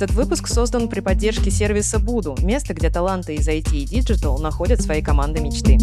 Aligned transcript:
Этот 0.00 0.16
выпуск 0.16 0.48
создан 0.48 0.88
при 0.88 1.00
поддержке 1.00 1.50
сервиса 1.50 1.98
Буду, 1.98 2.34
место, 2.40 2.72
где 2.72 2.88
таланты 2.88 3.34
из 3.34 3.46
IT 3.46 3.70
и 3.74 3.84
Digital 3.84 4.38
находят 4.38 4.80
свои 4.80 5.02
команды 5.02 5.42
мечты. 5.42 5.76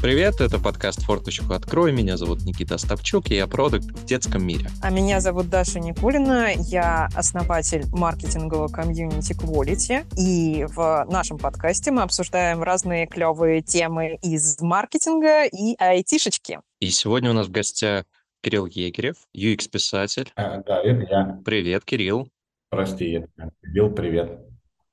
Привет, 0.00 0.40
это 0.40 0.60
подкаст 0.60 1.02
«Форточку 1.02 1.52
открой». 1.52 1.90
Меня 1.90 2.16
зовут 2.16 2.44
Никита 2.44 2.78
Стопчук, 2.78 3.28
и 3.32 3.34
я 3.34 3.48
продукт 3.48 3.86
в 3.86 4.04
детском 4.04 4.46
мире. 4.46 4.70
А 4.82 4.90
меня 4.90 5.20
зовут 5.20 5.50
Даша 5.50 5.80
Никулина, 5.80 6.52
я 6.56 7.08
основатель 7.12 7.84
маркетингового 7.90 8.68
комьюнити 8.68 9.32
Quality. 9.32 10.06
И 10.16 10.66
в 10.76 11.06
нашем 11.10 11.38
подкасте 11.38 11.90
мы 11.90 12.02
обсуждаем 12.02 12.62
разные 12.62 13.08
клевые 13.08 13.62
темы 13.62 14.20
из 14.22 14.60
маркетинга 14.60 15.44
и 15.46 15.74
айтишечки. 15.80 16.60
И 16.78 16.90
сегодня 16.90 17.30
у 17.30 17.34
нас 17.34 17.48
в 17.48 17.50
гостях 17.50 18.04
Кирилл 18.44 18.66
Егерев, 18.66 19.16
UX-писатель. 19.34 20.30
А, 20.36 20.58
да, 20.58 20.82
это 20.82 21.06
я. 21.10 21.40
Привет, 21.46 21.82
Кирилл. 21.86 22.28
Прости, 22.68 23.12
это 23.12 23.50
Кирилл, 23.62 23.90
привет. 23.90 24.38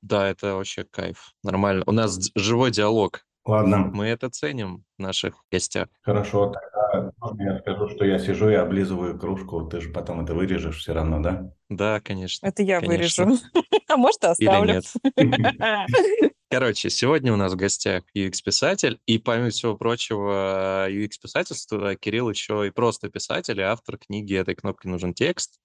Да, 0.01 0.29
это 0.29 0.55
вообще 0.55 0.85
кайф. 0.85 1.33
Нормально. 1.43 1.83
У 1.85 1.91
нас 1.91 2.17
живой 2.33 2.71
диалог. 2.71 3.25
Ладно. 3.43 3.89
Мы 3.93 4.05
это 4.05 4.29
ценим 4.29 4.85
в 4.97 5.01
наших 5.01 5.43
гостях. 5.51 5.89
Хорошо, 6.01 6.53
тогда 6.53 7.11
я 7.43 7.59
скажу, 7.59 7.89
что 7.89 8.05
я 8.05 8.19
сижу 8.19 8.49
и 8.49 8.53
облизываю 8.53 9.19
кружку. 9.19 9.67
Ты 9.67 9.81
же 9.81 9.89
потом 9.89 10.23
это 10.23 10.33
вырежешь 10.33 10.77
все 10.77 10.93
равно, 10.93 11.19
да? 11.19 11.51
Да, 11.67 11.99
конечно. 11.99 12.47
Это 12.47 12.63
я 12.63 12.79
конечно. 12.79 13.25
вырежу. 13.25 13.43
А 13.89 13.97
может, 13.97 14.23
оставлю. 14.23 14.81
Или 15.17 15.27
нет. 15.27 16.33
Короче, 16.51 16.89
сегодня 16.89 17.31
у 17.31 17.37
нас 17.37 17.53
в 17.53 17.55
гостях 17.55 18.03
UX-писатель, 18.13 18.99
и 19.05 19.17
помимо 19.19 19.51
всего 19.51 19.77
прочего, 19.77 20.85
UX-писательства 20.89 21.95
Кирилл 21.95 22.29
еще 22.29 22.67
и 22.67 22.71
просто 22.71 23.09
писатель, 23.09 23.57
и 23.57 23.63
автор 23.63 23.97
книги 23.97 24.35
«Этой 24.35 24.55
кнопке 24.55 24.89
нужен 24.89 25.13
текст». 25.13 25.61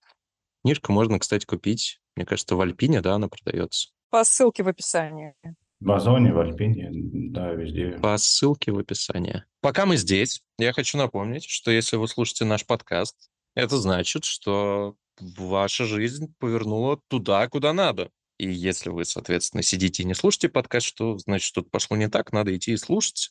Книжку 0.63 0.93
можно, 0.93 1.19
кстати, 1.19 1.45
купить, 1.45 2.01
мне 2.15 2.25
кажется, 2.25 2.55
в 2.55 2.61
Альпине, 2.61 3.01
да, 3.01 3.15
она 3.15 3.27
продается. 3.27 3.89
По 4.11 4.23
ссылке 4.23 4.63
в 4.63 4.69
описании. 4.69 5.35
В 5.81 5.91
Озоне, 5.91 6.33
в 6.33 6.39
Альпине, 6.39 6.89
да, 6.93 7.51
везде. 7.51 7.99
По 8.01 8.17
ссылке 8.17 8.71
в 8.71 8.79
описании. 8.79 9.43
Пока 9.63 9.87
мы 9.87 9.97
здесь, 9.97 10.41
я 10.57 10.73
хочу 10.73 10.99
напомнить, 10.99 11.47
что 11.47 11.73
если 11.73 11.97
вы 11.97 12.07
слушаете 12.07 12.45
наш 12.45 12.65
подкаст, 12.65 13.29
это 13.57 13.77
значит, 13.79 14.23
что 14.23 14.95
ваша 15.19 15.85
жизнь 15.85 16.33
повернула 16.39 17.01
туда, 17.09 17.49
куда 17.49 17.73
надо. 17.73 18.13
И 18.39 18.51
если 18.51 18.91
вы, 18.91 19.05
соответственно, 19.05 19.63
сидите 19.63 20.03
и 20.03 20.07
не 20.07 20.15
слушаете 20.15 20.49
подкаст, 20.49 20.87
что 20.87 21.19
значит, 21.19 21.47
что-то 21.47 21.71
пошло 21.71 21.97
не 21.97 22.09
так, 22.09 22.33
надо 22.33 22.55
идти 22.55 22.73
и 22.73 22.77
слушать. 22.77 23.31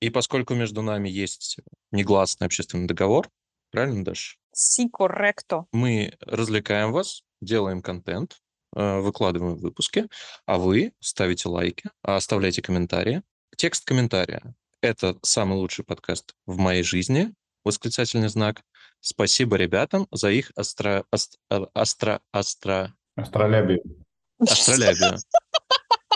И 0.00 0.10
поскольку 0.10 0.54
между 0.54 0.82
нами 0.82 1.08
есть 1.08 1.58
негласный 1.90 2.46
общественный 2.46 2.86
договор, 2.86 3.28
правильно, 3.70 4.04
Даш? 4.04 4.38
Си 4.54 4.88
корректо. 4.90 5.66
Мы 5.72 6.16
развлекаем 6.20 6.92
вас, 6.92 7.22
делаем 7.40 7.82
контент, 7.82 8.38
э, 8.74 9.00
выкладываем 9.00 9.56
выпуски, 9.56 10.06
а 10.46 10.58
вы 10.58 10.92
ставите 11.00 11.48
лайки, 11.48 11.90
оставляйте 12.02 12.62
комментарии. 12.62 13.22
Текст 13.56 13.84
комментария— 13.84 14.54
это 14.80 15.18
самый 15.22 15.58
лучший 15.58 15.84
подкаст 15.84 16.34
в 16.46 16.58
моей 16.58 16.82
жизни, 16.82 17.32
восклицательный 17.64 18.28
знак. 18.28 18.62
Спасибо 19.00 19.56
ребятам 19.56 20.06
за 20.10 20.30
их 20.30 20.52
астро... 20.56 21.04
астро... 21.10 21.70
астро... 21.74 22.20
астро... 22.32 22.94
Астролябия. 24.38 25.18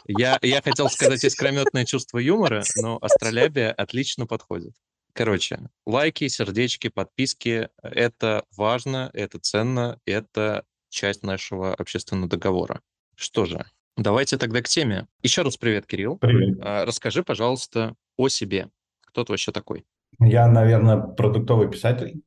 Я, 0.07 0.39
я 0.43 0.61
хотел 0.63 0.89
сказать 0.89 1.25
искрометное 1.25 1.85
чувство 1.85 2.19
юмора, 2.19 2.65
но 2.77 2.99
астролябия 3.01 3.73
отлично 3.73 4.27
подходит. 4.27 4.75
Короче, 5.13 5.61
лайки, 5.87 6.29
сердечки, 6.29 6.89
подписки— 6.89 7.69
это 7.83 8.45
важно, 8.57 9.11
это 9.13 9.39
ценно, 9.39 9.99
это 10.05 10.65
часть 10.89 11.23
нашего 11.23 11.75
общественного 11.75 12.29
договора. 12.29 12.81
Что 13.17 13.45
же, 13.45 13.65
давайте 13.97 14.37
тогда 14.39 14.63
к 14.63 14.69
теме. 14.69 15.07
Еще 15.23 15.43
раз 15.43 15.57
привет, 15.57 15.87
Кирилл. 15.87 16.17
Привет. 16.19 16.59
А, 16.63 16.85
Расскажи, 16.85 17.23
пожалуйста, 17.23 17.95
о 18.17 18.29
себе. 18.29 18.71
Кто 19.07 19.25
ты 19.25 19.33
вообще 19.33 19.53
такой? 19.53 19.85
Я, 20.19 20.47
наверное, 20.49 20.97
продуктовый 20.97 21.71
писатель. 21.71 22.23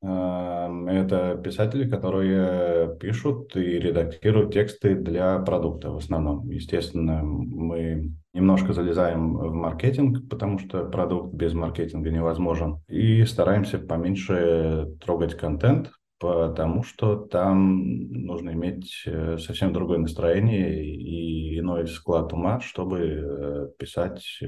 Эм, 0.00 0.88
Это 0.88 1.40
писатели, 1.42 1.88
которые 1.88 2.96
пишут 2.98 3.56
и 3.56 3.78
редактируют 3.78 4.52
тексты 4.52 4.94
для 4.94 5.38
продукта 5.40 5.90
в 5.90 5.96
основном. 5.96 6.48
Естественно, 6.48 7.22
мы 7.22 8.12
немножко 8.32 8.72
залезаем 8.72 9.36
в 9.36 9.52
маркетинг, 9.52 10.28
потому 10.28 10.58
что 10.58 10.84
продукт 10.84 11.34
без 11.34 11.52
маркетинга 11.54 12.10
невозможен. 12.10 12.80
И 12.88 13.24
стараемся 13.24 13.78
поменьше 13.78 14.96
трогать 15.04 15.34
контент, 15.34 15.90
потому 16.18 16.82
что 16.82 17.16
там 17.16 18.10
нужно 18.10 18.50
иметь 18.50 19.02
э, 19.06 19.38
совсем 19.38 19.72
другое 19.72 19.98
настроение 19.98 20.84
и 20.84 21.58
иной 21.58 21.86
склад 21.86 22.32
ума, 22.32 22.60
чтобы 22.60 22.98
э, 23.00 23.68
писать 23.78 24.22
э, 24.42 24.46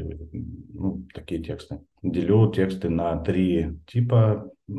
ну, 0.80 1.06
такие 1.14 1.42
тексты. 1.42 1.80
Делю 2.02 2.50
тексты 2.50 2.88
на 2.88 3.18
три 3.18 3.78
типа 3.86 4.50
э, 4.68 4.72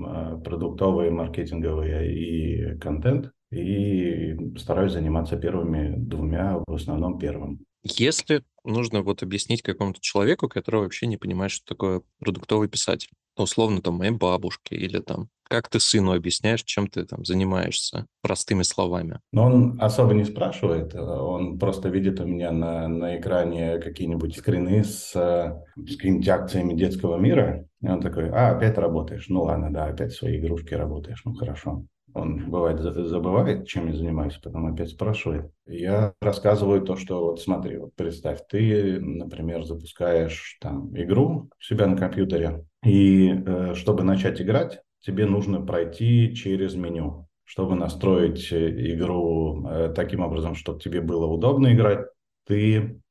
продуктовые, 0.43 1.11
маркетинговые 1.11 2.11
и 2.11 2.79
контент. 2.79 3.31
И 3.51 4.35
стараюсь 4.57 4.93
заниматься 4.93 5.37
первыми 5.37 5.93
двумя, 5.97 6.63
в 6.65 6.73
основном 6.73 7.19
первым. 7.19 7.59
Если 7.83 8.43
нужно 8.63 9.01
вот 9.01 9.23
объяснить 9.23 9.61
какому-то 9.61 9.99
человеку, 10.01 10.47
который 10.47 10.81
вообще 10.81 11.05
не 11.05 11.17
понимает, 11.17 11.51
что 11.51 11.65
такое 11.65 12.01
продуктовый 12.19 12.69
писатель, 12.69 13.09
условно, 13.37 13.81
там, 13.81 13.95
моей 13.95 14.11
бабушке 14.11 14.75
или 14.75 14.99
там, 14.99 15.29
как 15.51 15.67
ты 15.67 15.81
сыну 15.81 16.13
объясняешь, 16.13 16.63
чем 16.63 16.87
ты 16.87 17.03
там 17.03 17.25
занимаешься, 17.25 18.07
простыми 18.21 18.63
словами? 18.63 19.19
Но 19.33 19.45
он 19.45 19.77
особо 19.81 20.13
не 20.13 20.23
спрашивает, 20.23 20.95
он 20.95 21.59
просто 21.59 21.89
видит 21.89 22.21
у 22.21 22.25
меня 22.25 22.51
на, 22.51 22.87
на 22.87 23.19
экране 23.19 23.77
какие-нибудь 23.79 24.37
скрины 24.37 24.85
с, 24.85 25.11
э, 25.13 25.53
с 25.85 25.97
какими-нибудь 25.97 26.29
акциями 26.29 26.73
детского 26.73 27.17
мира, 27.17 27.65
и 27.81 27.87
он 27.87 27.99
такой, 27.99 28.29
а, 28.29 28.51
опять 28.51 28.77
работаешь? 28.77 29.25
Ну 29.27 29.43
ладно, 29.43 29.73
да, 29.73 29.87
опять 29.87 30.13
свои 30.13 30.39
игрушки 30.39 30.73
работаешь, 30.73 31.21
ну 31.25 31.33
хорошо. 31.33 31.83
Он 32.13 32.49
бывает 32.49 32.79
за- 32.79 33.05
забывает, 33.05 33.67
чем 33.67 33.87
я 33.87 33.93
занимаюсь, 33.95 34.37
потом 34.41 34.67
опять 34.73 34.89
спрашивает. 34.89 35.51
Я 35.65 36.13
рассказываю 36.21 36.81
то, 36.81 36.95
что 36.95 37.25
вот 37.25 37.41
смотри, 37.41 37.77
вот 37.77 37.93
представь, 37.95 38.39
ты, 38.49 38.99
например, 39.01 39.63
запускаешь 39.63 40.57
там 40.61 40.91
игру 40.97 41.49
у 41.57 41.61
себя 41.61 41.87
на 41.87 41.97
компьютере, 41.97 42.65
и 42.85 43.29
э, 43.45 43.73
чтобы 43.75 44.03
начать 44.03 44.41
играть, 44.41 44.81
тебе 45.01 45.25
нужно 45.25 45.61
пройти 45.61 46.33
через 46.35 46.75
меню. 46.75 47.27
Чтобы 47.43 47.75
настроить 47.75 48.51
э, 48.51 48.93
игру 48.93 49.67
э, 49.67 49.93
таким 49.93 50.21
образом, 50.21 50.55
чтобы 50.55 50.79
тебе 50.79 51.01
было 51.01 51.25
удобно 51.25 51.73
играть, 51.73 52.05
ты 52.47 53.01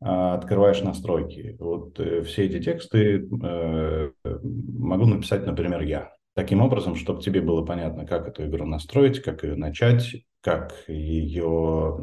а, 0.00 0.34
открываешь 0.34 0.80
настройки. 0.80 1.56
Вот 1.58 2.00
э, 2.00 2.22
все 2.22 2.46
эти 2.46 2.62
тексты 2.62 3.28
могу 4.24 5.06
написать, 5.06 5.44
например, 5.44 5.82
я. 5.82 6.12
Таким 6.34 6.62
образом, 6.62 6.94
чтобы 6.94 7.20
тебе 7.20 7.40
было 7.40 7.64
понятно, 7.64 8.06
как 8.06 8.28
эту 8.28 8.46
игру 8.46 8.64
настроить, 8.64 9.20
как 9.20 9.42
ее 9.42 9.56
начать, 9.56 10.14
как 10.40 10.72
ее, 10.86 11.98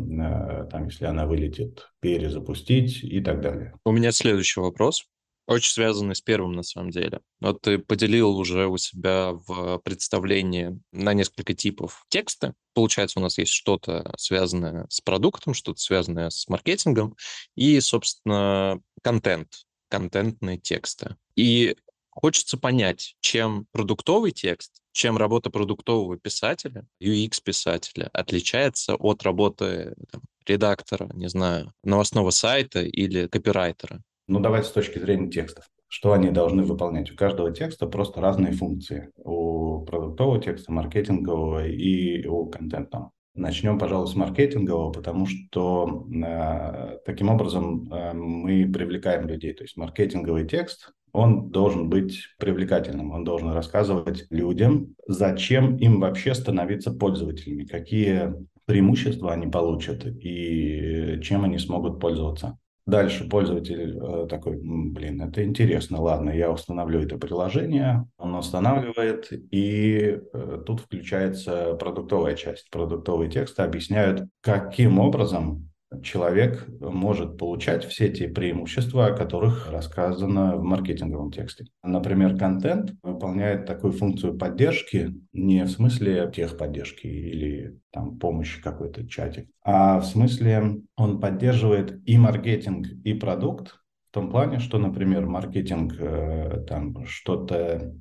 там, 0.69 0.85
если 0.85 1.05
она 1.05 1.25
вылетит, 1.25 1.87
перезапустить 2.01 3.01
и 3.01 3.21
так 3.21 3.39
далее. 3.39 3.73
У 3.85 3.91
меня 3.91 4.11
следующий 4.11 4.59
вопрос, 4.59 5.05
очень 5.47 5.71
связанный 5.71 6.15
с 6.15 6.21
первым 6.21 6.53
на 6.53 6.63
самом 6.63 6.89
деле. 6.89 7.21
Вот 7.39 7.61
ты 7.61 7.77
поделил 7.77 8.37
уже 8.37 8.67
у 8.67 8.77
себя 8.77 9.31
в 9.33 9.79
представлении 9.79 10.79
на 10.91 11.13
несколько 11.13 11.53
типов 11.53 12.05
текста. 12.09 12.53
Получается, 12.73 13.19
у 13.19 13.21
нас 13.21 13.37
есть 13.37 13.51
что-то 13.51 14.13
связанное 14.17 14.87
с 14.89 15.01
продуктом, 15.01 15.53
что-то 15.53 15.79
связанное 15.79 16.29
с 16.29 16.47
маркетингом 16.47 17.15
и, 17.55 17.79
собственно, 17.79 18.79
контент, 19.01 19.65
контентные 19.89 20.57
тексты. 20.57 21.15
И 21.35 21.75
хочется 22.09 22.57
понять, 22.57 23.15
чем 23.19 23.67
продуктовый 23.71 24.31
текст, 24.31 24.81
чем 24.93 25.17
работа 25.17 25.49
продуктового 25.49 26.17
писателя, 26.17 26.87
UX-писателя 27.01 28.09
отличается 28.13 28.95
от 28.95 29.23
работы 29.23 29.93
там, 30.11 30.21
редактора, 30.47 31.09
не 31.13 31.27
знаю, 31.27 31.73
новостного 31.83 32.31
сайта 32.31 32.81
или 32.81 33.27
копирайтера. 33.27 34.01
Ну, 34.27 34.39
давайте 34.39 34.67
с 34.67 34.71
точки 34.71 34.97
зрения 34.97 35.29
текстов. 35.29 35.65
Что 35.87 36.13
они 36.13 36.31
должны 36.31 36.63
выполнять? 36.63 37.11
У 37.11 37.15
каждого 37.15 37.51
текста 37.51 37.85
просто 37.85 38.21
разные 38.21 38.53
функции. 38.53 39.11
У 39.17 39.81
продуктового 39.85 40.41
текста, 40.41 40.71
маркетингового 40.71 41.67
и 41.67 42.25
у 42.25 42.47
контентного. 42.47 43.11
Начнем, 43.35 43.77
пожалуй, 43.77 44.07
с 44.07 44.15
маркетингового, 44.15 44.91
потому 44.91 45.27
что 45.27 46.07
э, 46.09 46.97
таким 47.05 47.29
образом 47.29 47.91
э, 47.91 48.13
мы 48.13 48.65
привлекаем 48.71 49.27
людей. 49.27 49.53
То 49.53 49.63
есть 49.63 49.77
маркетинговый 49.77 50.47
текст, 50.47 50.93
он 51.11 51.49
должен 51.49 51.89
быть 51.89 52.17
привлекательным, 52.39 53.11
он 53.11 53.23
должен 53.23 53.51
рассказывать 53.51 54.25
людям, 54.29 54.95
зачем 55.07 55.77
им 55.77 55.99
вообще 55.99 56.33
становиться 56.33 56.91
пользователями, 56.91 57.65
какие 57.65 58.33
преимущества 58.65 59.33
они 59.33 59.47
получат 59.47 60.05
и 60.05 61.19
чем 61.21 61.43
они 61.43 61.57
смогут 61.57 61.99
пользоваться. 61.99 62.57
Дальше 62.85 63.27
пользователь 63.27 63.97
э, 63.97 64.27
такой, 64.27 64.59
блин, 64.61 65.19
это 65.19 65.43
интересно, 65.43 65.99
ладно, 65.99 66.29
я 66.29 66.51
установлю 66.51 67.01
это 67.01 67.17
приложение, 67.17 68.07
он 68.17 68.35
устанавливает, 68.35 69.29
и 69.31 70.19
э, 70.31 70.63
тут 70.67 70.81
включается 70.81 71.73
продуктовая 71.75 72.35
часть. 72.35 72.69
Продуктовые 72.69 73.31
тексты 73.31 73.63
объясняют, 73.63 74.27
каким 74.41 74.99
образом 74.99 75.71
человек 76.03 76.67
может 76.79 77.37
получать 77.37 77.85
все 77.85 78.09
те 78.09 78.27
преимущества, 78.27 79.07
о 79.07 79.15
которых 79.15 79.71
рассказано 79.71 80.57
в 80.57 80.63
маркетинговом 80.63 81.31
тексте. 81.31 81.65
Например, 81.83 82.37
контент 82.37 82.93
выполняет 83.03 83.65
такую 83.65 83.93
функцию 83.93 84.37
поддержки 84.37 85.13
не 85.33 85.63
в 85.63 85.69
смысле 85.69 86.31
техподдержки 86.33 87.07
или 87.07 87.79
там 87.91 88.17
помощи 88.17 88.61
какой-то 88.61 89.07
чатик, 89.07 89.49
а 89.63 89.99
в 89.99 90.05
смысле 90.05 90.81
он 90.95 91.19
поддерживает 91.19 91.99
и 92.05 92.17
маркетинг, 92.17 92.87
и 93.03 93.13
продукт 93.13 93.75
том 94.15 94.31
плане, 94.31 94.59
что, 94.59 94.77
например, 94.77 95.25
маркетинг 95.25 95.93
э, 95.99 96.63
там 96.69 97.05
что-то 97.05 97.55
э, 97.55 97.91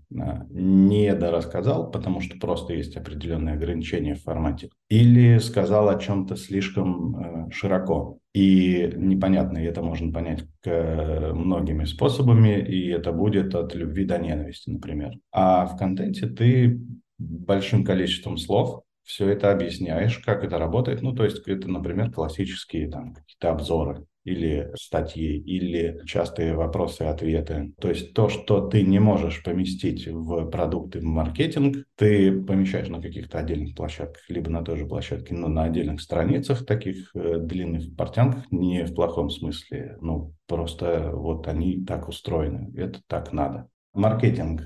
недорассказал, 0.49 1.91
потому 1.91 2.21
что 2.21 2.39
просто 2.39 2.73
есть 2.73 2.97
определенные 2.97 3.57
ограничения 3.57 4.15
в 4.15 4.23
формате, 4.23 4.69
или 4.89 5.39
сказал 5.39 5.89
о 5.89 5.99
чем-то 5.99 6.37
слишком 6.37 7.17
э, 7.17 7.51
широко 7.51 8.19
и 8.33 8.93
непонятно, 8.97 9.59
и 9.59 9.65
это 9.65 9.83
можно 9.83 10.13
понять 10.13 10.45
многими 10.65 11.85
способами, 11.85 12.61
и 12.61 12.89
это 12.89 13.13
будет 13.13 13.55
от 13.55 13.75
любви 13.75 14.05
до 14.05 14.19
ненависти, 14.19 14.71
например. 14.71 15.13
А 15.33 15.67
в 15.67 15.77
контенте 15.77 16.27
ты 16.27 16.81
большим 17.19 17.85
количеством 17.85 18.39
слов 18.39 18.83
все 19.03 19.29
это 19.29 19.51
объясняешь, 19.53 20.19
как 20.19 20.45
это 20.45 20.59
работает. 20.59 21.03
Ну, 21.03 21.13
то 21.13 21.25
есть 21.25 21.47
это, 21.47 21.69
например, 21.69 22.11
классические 22.11 22.89
там 22.89 23.15
какие-то 23.15 23.51
обзоры 23.51 24.07
или 24.25 24.71
статьи, 24.75 25.39
или 25.39 26.01
частые 26.07 26.55
вопросы 26.55 27.05
и 27.05 27.07
ответы. 27.07 27.73
То 27.81 27.89
есть 27.89 28.15
то, 28.15 28.29
что 28.29 28.67
ты 28.67 28.83
не 28.83 28.99
можешь 28.99 29.43
поместить 29.43 30.07
в 30.09 30.47
продукты 30.51 31.01
в 31.01 31.05
маркетинг, 31.05 31.85
ты 31.97 32.33
помещаешь 32.43 32.89
на 32.89 33.01
каких-то 33.01 33.39
отдельных 33.39 33.75
площадках, 33.75 34.23
либо 34.29 34.51
на 34.51 34.63
той 34.63 34.79
же 34.79 34.87
площадке, 34.87 35.35
но 35.35 35.49
на 35.49 35.65
отдельных 35.65 36.01
страницах, 36.01 36.65
таких 36.65 37.15
э, 37.15 37.39
длинных 37.39 37.95
портянках, 37.97 38.51
не 38.51 38.85
в 38.85 38.95
плохом 38.95 39.31
смысле, 39.31 39.97
ну, 40.01 40.35
просто 40.47 41.11
вот 41.13 41.47
они 41.47 41.85
так 41.85 42.09
устроены, 42.09 42.73
это 42.77 43.01
так 43.07 43.33
надо. 43.33 43.69
Маркетинг, 43.93 44.63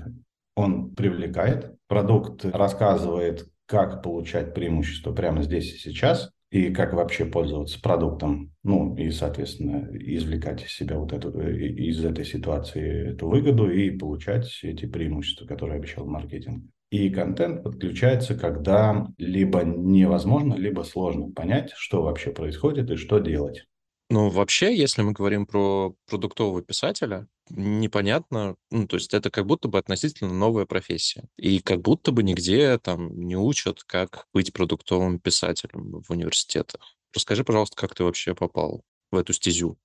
он 0.55 0.95
привлекает, 0.95 1.75
продукт 1.87 2.45
рассказывает, 2.45 3.47
как 3.65 4.01
получать 4.01 4.53
преимущество 4.53 5.13
прямо 5.13 5.43
здесь 5.43 5.73
и 5.75 5.77
сейчас, 5.77 6.31
и 6.51 6.71
как 6.73 6.93
вообще 6.93 7.25
пользоваться 7.25 7.79
продуктом, 7.81 8.51
ну 8.63 8.95
и, 8.95 9.11
соответственно, 9.11 9.87
извлекать 9.93 10.63
из 10.63 10.71
себя 10.71 10.97
вот 10.97 11.13
эту, 11.13 11.39
э, 11.39 11.67
из 11.67 12.03
этой 12.03 12.25
ситуации 12.25 13.11
эту 13.11 13.27
выгоду 13.27 13.69
и 13.69 13.91
получать 13.91 14.59
эти 14.63 14.85
преимущества, 14.85 15.45
которые 15.45 15.77
обещал 15.77 16.07
маркетинг. 16.07 16.63
И 16.89 17.11
контент 17.11 17.63
подключается, 17.63 18.33
когда 18.33 19.07
либо 19.19 19.61
невозможно, 19.63 20.55
либо 20.55 20.81
сложно 20.81 21.31
понять, 21.31 21.71
что 21.75 22.01
вообще 22.01 22.31
происходит 22.31 22.89
и 22.89 22.95
что 22.95 23.19
делать. 23.19 23.68
Ну, 24.11 24.29
вообще, 24.29 24.75
если 24.75 25.03
мы 25.03 25.11
говорим 25.11 25.45
про 25.45 25.93
продуктового 26.07 26.63
писателя, 26.63 27.27
непонятно, 27.51 28.55
ну, 28.71 28.87
то 28.87 28.95
есть 28.97 29.13
это 29.13 29.29
как 29.29 29.45
будто 29.45 29.67
бы 29.67 29.77
относительно 29.77 30.33
новая 30.33 30.65
профессия. 30.65 31.25
И 31.37 31.59
как 31.59 31.81
будто 31.81 32.11
бы 32.11 32.23
нигде 32.23 32.79
там 32.79 33.19
не 33.19 33.35
учат, 33.35 33.83
как 33.83 34.25
быть 34.33 34.51
продуктовым 34.51 35.19
писателем 35.19 36.01
в 36.01 36.09
университетах. 36.09 36.81
Расскажи, 37.13 37.43
пожалуйста, 37.43 37.75
как 37.75 37.93
ты 37.93 38.03
вообще 38.03 38.33
попал 38.33 38.83
в 39.11 39.17
эту 39.17 39.33
стезю? 39.33 39.77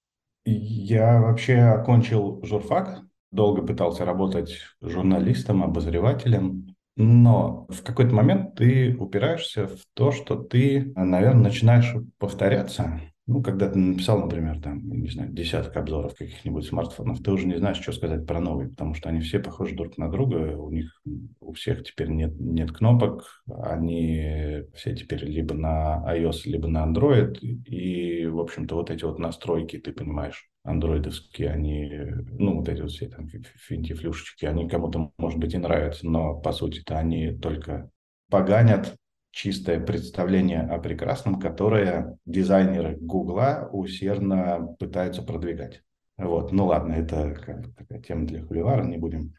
Я 0.46 1.20
вообще 1.20 1.56
окончил 1.58 2.42
журфак, 2.44 3.02
долго 3.30 3.60
пытался 3.62 4.04
работать 4.06 4.58
журналистом, 4.80 5.62
обозревателем, 5.62 6.76
но 6.96 7.66
в 7.68 7.82
какой-то 7.82 8.14
момент 8.14 8.54
ты 8.54 8.96
упираешься 8.96 9.66
в 9.66 9.80
то, 9.94 10.12
что 10.12 10.36
ты, 10.36 10.92
наверное, 10.96 11.44
начинаешь 11.44 11.94
повторяться, 12.18 13.00
ну, 13.26 13.42
когда 13.42 13.70
ты 13.70 13.78
написал, 13.78 14.20
например, 14.20 14.60
там, 14.60 14.86
не 14.86 15.08
знаю, 15.08 15.32
десяток 15.32 15.74
обзоров 15.76 16.14
каких-нибудь 16.14 16.66
смартфонов, 16.66 17.22
ты 17.22 17.32
уже 17.32 17.46
не 17.46 17.56
знаешь, 17.56 17.80
что 17.80 17.92
сказать 17.92 18.26
про 18.26 18.38
новые, 18.38 18.68
потому 18.68 18.94
что 18.94 19.08
они 19.08 19.20
все 19.20 19.38
похожи 19.38 19.74
друг 19.74 19.96
на 19.96 20.10
друга, 20.10 20.56
у 20.58 20.70
них 20.70 21.00
у 21.40 21.52
всех 21.54 21.84
теперь 21.84 22.08
нет, 22.10 22.38
нет 22.38 22.72
кнопок, 22.72 23.42
они 23.46 24.64
все 24.74 24.94
теперь 24.94 25.24
либо 25.24 25.54
на 25.54 26.04
iOS, 26.06 26.42
либо 26.44 26.68
на 26.68 26.84
Android, 26.86 27.38
и, 27.38 28.26
в 28.26 28.40
общем-то, 28.40 28.74
вот 28.74 28.90
эти 28.90 29.04
вот 29.04 29.18
настройки, 29.18 29.78
ты 29.78 29.92
понимаешь, 29.92 30.50
андроидовские, 30.62 31.50
они, 31.50 31.90
ну, 32.38 32.58
вот 32.58 32.68
эти 32.68 32.82
вот 32.82 32.90
все 32.90 33.08
там 33.08 33.28
финтифлюшечки, 33.28 34.44
они 34.44 34.68
кому-то, 34.68 35.12
может 35.16 35.38
быть, 35.38 35.54
и 35.54 35.58
нравятся, 35.58 36.06
но, 36.06 36.38
по 36.40 36.52
сути-то, 36.52 36.98
они 36.98 37.32
только 37.32 37.90
поганят 38.28 38.96
чистое 39.34 39.80
представление 39.80 40.60
о 40.60 40.78
прекрасном, 40.78 41.40
которое 41.40 42.18
дизайнеры 42.24 42.96
Гугла 43.00 43.68
усердно 43.72 44.76
пытаются 44.78 45.22
продвигать. 45.22 45.82
Вот, 46.16 46.52
ну 46.52 46.66
ладно, 46.66 46.92
это 46.92 47.34
как 47.34 47.60
бы 47.60 47.72
такая 47.72 48.00
тема 48.00 48.26
для 48.26 48.44
хуливара, 48.44 48.84
не 48.84 48.96
будем 48.96 49.34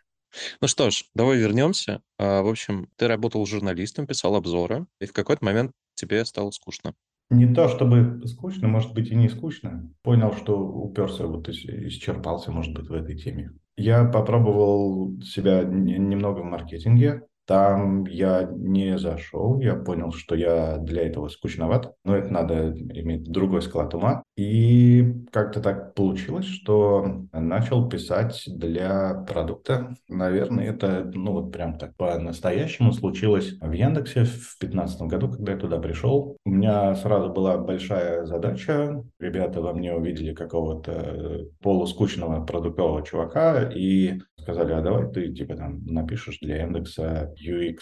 ну 0.59 0.67
что 0.67 0.89
ж, 0.89 1.05
давай 1.15 1.37
вернемся. 1.37 2.01
А, 2.17 2.41
в 2.41 2.49
общем, 2.49 2.89
ты 2.97 3.07
работал 3.07 3.45
журналистом, 3.45 4.05
писал 4.05 4.35
обзоры, 4.35 4.85
и 4.99 5.05
в 5.05 5.13
какой-то 5.13 5.45
момент 5.45 5.71
тебе 5.93 6.25
стало 6.25 6.51
скучно. 6.51 6.93
Не 7.29 7.51
то 7.53 7.69
чтобы 7.69 8.21
скучно, 8.27 8.67
может 8.67 8.93
быть 8.93 9.09
и 9.09 9.15
не 9.15 9.29
скучно. 9.29 9.89
Понял, 10.03 10.33
что 10.33 10.59
уперся, 10.59 11.25
вот 11.25 11.47
исчерпался, 11.49 12.51
может 12.51 12.73
быть, 12.73 12.87
в 12.87 12.93
этой 12.93 13.17
теме. 13.17 13.51
Я 13.77 14.05
попробовал 14.05 15.19
себя 15.21 15.63
немного 15.63 16.39
в 16.39 16.45
маркетинге, 16.45 17.23
там 17.45 18.05
я 18.05 18.43
не 18.51 18.97
зашел, 18.97 19.59
я 19.59 19.75
понял, 19.75 20.11
что 20.11 20.35
я 20.35 20.77
для 20.77 21.07
этого 21.07 21.29
скучноват, 21.29 21.93
но 22.03 22.15
это 22.15 22.29
надо 22.31 22.71
иметь 22.71 23.31
другой 23.31 23.61
склад 23.61 23.93
ума. 23.93 24.23
И 24.35 25.13
как-то 25.31 25.61
так 25.61 25.93
получилось, 25.93 26.45
что 26.45 27.25
начал 27.31 27.87
писать 27.87 28.43
для 28.47 29.13
продукта. 29.27 29.95
Наверное, 30.09 30.71
это, 30.71 31.09
ну 31.13 31.33
вот 31.33 31.51
прям 31.51 31.77
так 31.77 31.95
по-настоящему 31.95 32.91
случилось 32.91 33.57
в 33.61 33.71
Яндексе 33.71 34.23
в 34.25 34.57
2015 34.59 35.01
году, 35.03 35.29
когда 35.29 35.53
я 35.53 35.57
туда 35.57 35.79
пришел. 35.79 36.37
У 36.45 36.49
меня 36.49 36.95
сразу 36.95 37.31
была 37.31 37.57
большая 37.57 38.25
задача. 38.25 39.03
Ребята 39.19 39.61
во 39.61 39.73
мне 39.73 39.93
увидели 39.93 40.33
какого-то 40.33 41.45
полускучного 41.61 42.45
продуктового 42.45 43.03
чувака 43.03 43.69
и 43.73 44.19
сказали, 44.45 44.73
а 44.73 44.81
давай 44.81 45.11
ты 45.11 45.33
типа 45.33 45.55
там 45.55 45.83
напишешь 45.85 46.39
для 46.39 46.63
индекса 46.63 47.33
UX 47.41 47.77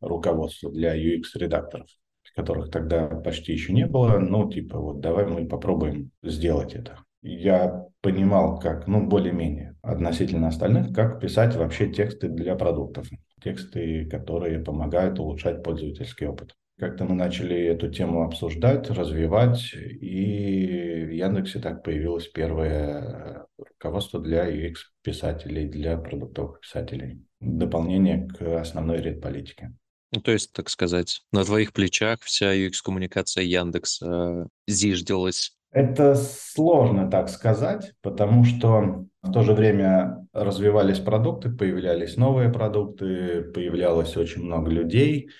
руководство, 0.00 0.70
для 0.70 0.96
UX 0.96 1.22
редакторов 1.36 1.88
которых 2.34 2.70
тогда 2.70 3.06
почти 3.06 3.52
еще 3.52 3.72
не 3.72 3.86
было. 3.86 4.18
Ну, 4.18 4.50
типа, 4.50 4.78
вот 4.78 5.00
давай 5.00 5.26
мы 5.26 5.46
попробуем 5.46 6.10
сделать 6.22 6.74
это. 6.74 6.98
Я 7.22 7.86
понимал, 8.02 8.58
как, 8.58 8.86
ну, 8.86 9.06
более-менее 9.06 9.76
относительно 9.82 10.48
остальных, 10.48 10.92
как 10.92 11.20
писать 11.20 11.56
вообще 11.56 11.90
тексты 11.90 12.28
для 12.28 12.54
продуктов. 12.54 13.08
Тексты, 13.42 14.06
которые 14.06 14.58
помогают 14.60 15.18
улучшать 15.18 15.62
пользовательский 15.62 16.26
опыт. 16.26 16.54
Как-то 16.78 17.04
мы 17.04 17.14
начали 17.14 17.56
эту 17.56 17.88
тему 17.88 18.24
обсуждать, 18.24 18.90
развивать, 18.90 19.72
и 19.74 21.04
в 21.06 21.10
Яндексе 21.12 21.60
так 21.60 21.84
появилось 21.84 22.26
первое 22.26 23.46
руководство 23.56 24.20
для 24.20 24.50
UX-писателей, 24.50 25.68
для 25.68 25.96
продуктовых 25.96 26.60
писателей. 26.60 27.22
Дополнение 27.44 28.26
к 28.26 28.60
основной 28.60 28.98
редполитике. 28.98 29.72
Ну, 30.12 30.20
то 30.20 30.32
есть, 30.32 30.52
так 30.52 30.70
сказать, 30.70 31.22
на 31.32 31.44
твоих 31.44 31.72
плечах 31.72 32.20
вся 32.22 32.54
UX-коммуникация 32.54 33.42
Яндекса 33.42 34.06
э, 34.06 34.46
зиждилась. 34.68 35.56
Это 35.72 36.14
сложно 36.14 37.10
так 37.10 37.28
сказать, 37.28 37.92
потому 38.00 38.44
что 38.44 39.06
в 39.22 39.32
то 39.32 39.42
же 39.42 39.54
время 39.54 40.24
развивались 40.32 41.00
продукты, 41.00 41.50
появлялись 41.50 42.16
новые 42.16 42.50
продукты, 42.50 43.42
появлялось 43.42 44.16
очень 44.16 44.42
много 44.42 44.70
людей– 44.70 45.30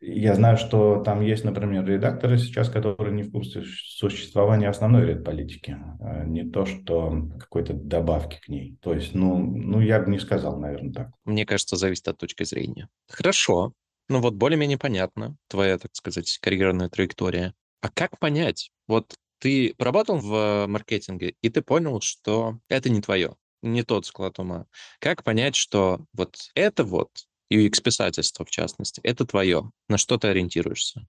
я 0.00 0.34
знаю, 0.34 0.56
что 0.56 1.02
там 1.02 1.20
есть, 1.20 1.44
например, 1.44 1.84
редакторы 1.84 2.38
сейчас, 2.38 2.68
которые 2.70 3.14
не 3.14 3.22
в 3.22 3.30
курсе 3.30 3.62
существования 3.62 4.68
основной 4.68 5.06
редполитики, 5.06 5.76
а 6.00 6.24
не 6.24 6.48
то, 6.48 6.64
что 6.64 7.28
какой-то 7.38 7.74
добавки 7.74 8.40
к 8.40 8.48
ней. 8.48 8.78
То 8.80 8.94
есть, 8.94 9.14
ну, 9.14 9.38
ну, 9.38 9.80
я 9.80 10.00
бы 10.00 10.10
не 10.10 10.18
сказал, 10.18 10.58
наверное, 10.58 10.92
так. 10.92 11.10
Мне 11.24 11.44
кажется, 11.44 11.76
зависит 11.76 12.08
от 12.08 12.18
точки 12.18 12.44
зрения. 12.44 12.88
Хорошо. 13.08 13.74
Ну 14.08 14.20
вот 14.20 14.34
более-менее 14.34 14.78
понятно 14.78 15.36
твоя, 15.48 15.78
так 15.78 15.94
сказать, 15.94 16.38
карьерная 16.42 16.88
траектория. 16.88 17.54
А 17.80 17.88
как 17.88 18.18
понять? 18.18 18.70
Вот 18.88 19.14
ты 19.38 19.74
поработал 19.76 20.18
в 20.18 20.66
маркетинге, 20.66 21.34
и 21.40 21.48
ты 21.48 21.62
понял, 21.62 22.00
что 22.00 22.58
это 22.68 22.90
не 22.90 23.00
твое, 23.00 23.36
не 23.62 23.82
тот 23.82 24.06
склад 24.06 24.38
ума. 24.38 24.66
Как 24.98 25.22
понять, 25.22 25.54
что 25.54 26.04
вот 26.12 26.36
это 26.54 26.84
вот 26.84 27.10
UX-писательство, 27.52 28.44
в 28.44 28.50
частности, 28.50 29.00
это 29.02 29.26
твое. 29.26 29.70
На 29.88 29.98
что 29.98 30.18
ты 30.18 30.28
ориентируешься? 30.28 31.06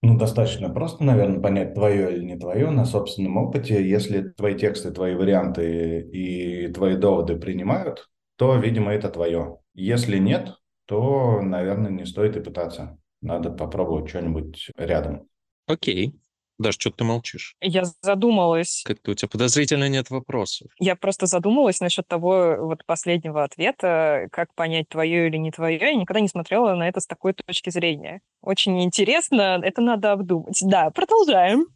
Ну, 0.00 0.16
достаточно 0.16 0.68
просто, 0.68 1.02
наверное, 1.02 1.40
понять, 1.40 1.74
твое 1.74 2.14
или 2.14 2.24
не 2.24 2.38
твое 2.38 2.70
на 2.70 2.84
собственном 2.84 3.36
опыте. 3.36 3.86
Если 3.88 4.28
твои 4.28 4.56
тексты, 4.56 4.92
твои 4.92 5.14
варианты 5.14 6.00
и 6.00 6.68
твои 6.68 6.96
доводы 6.96 7.36
принимают, 7.36 8.08
то, 8.36 8.54
видимо, 8.56 8.92
это 8.92 9.08
твое. 9.08 9.58
Если 9.74 10.18
нет, 10.18 10.54
то, 10.86 11.42
наверное, 11.42 11.90
не 11.90 12.06
стоит 12.06 12.36
и 12.36 12.40
пытаться. 12.40 12.98
Надо 13.20 13.50
попробовать 13.50 14.08
что-нибудь 14.08 14.70
рядом. 14.76 15.28
Окей. 15.66 16.14
Даже 16.58 16.78
что 16.80 16.90
ты 16.90 17.04
молчишь? 17.04 17.54
Я 17.60 17.84
задумалась. 18.02 18.82
Как-то 18.84 19.12
у 19.12 19.14
тебя 19.14 19.28
подозрительно 19.28 19.88
нет 19.88 20.10
вопросов. 20.10 20.72
Я 20.80 20.96
просто 20.96 21.26
задумалась 21.26 21.80
насчет 21.80 22.08
того 22.08 22.56
вот 22.58 22.84
последнего 22.84 23.44
ответа, 23.44 24.28
как 24.32 24.52
понять 24.54 24.88
твое 24.88 25.28
или 25.28 25.36
не 25.36 25.52
твое. 25.52 25.78
Я 25.78 25.94
никогда 25.94 26.20
не 26.20 26.28
смотрела 26.28 26.74
на 26.74 26.88
это 26.88 26.98
с 27.00 27.06
такой 27.06 27.32
точки 27.32 27.70
зрения. 27.70 28.20
Очень 28.42 28.82
интересно, 28.82 29.60
это 29.62 29.80
надо 29.80 30.12
обдумать. 30.12 30.58
Да, 30.62 30.90
продолжаем. 30.90 31.66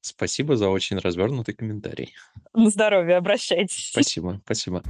Спасибо 0.00 0.56
за 0.56 0.68
очень 0.68 0.98
развернутый 0.98 1.54
комментарий. 1.54 2.14
На 2.54 2.70
здоровье, 2.70 3.16
обращайтесь. 3.16 3.90
Спасибо, 3.90 4.40
спасибо. 4.44 4.82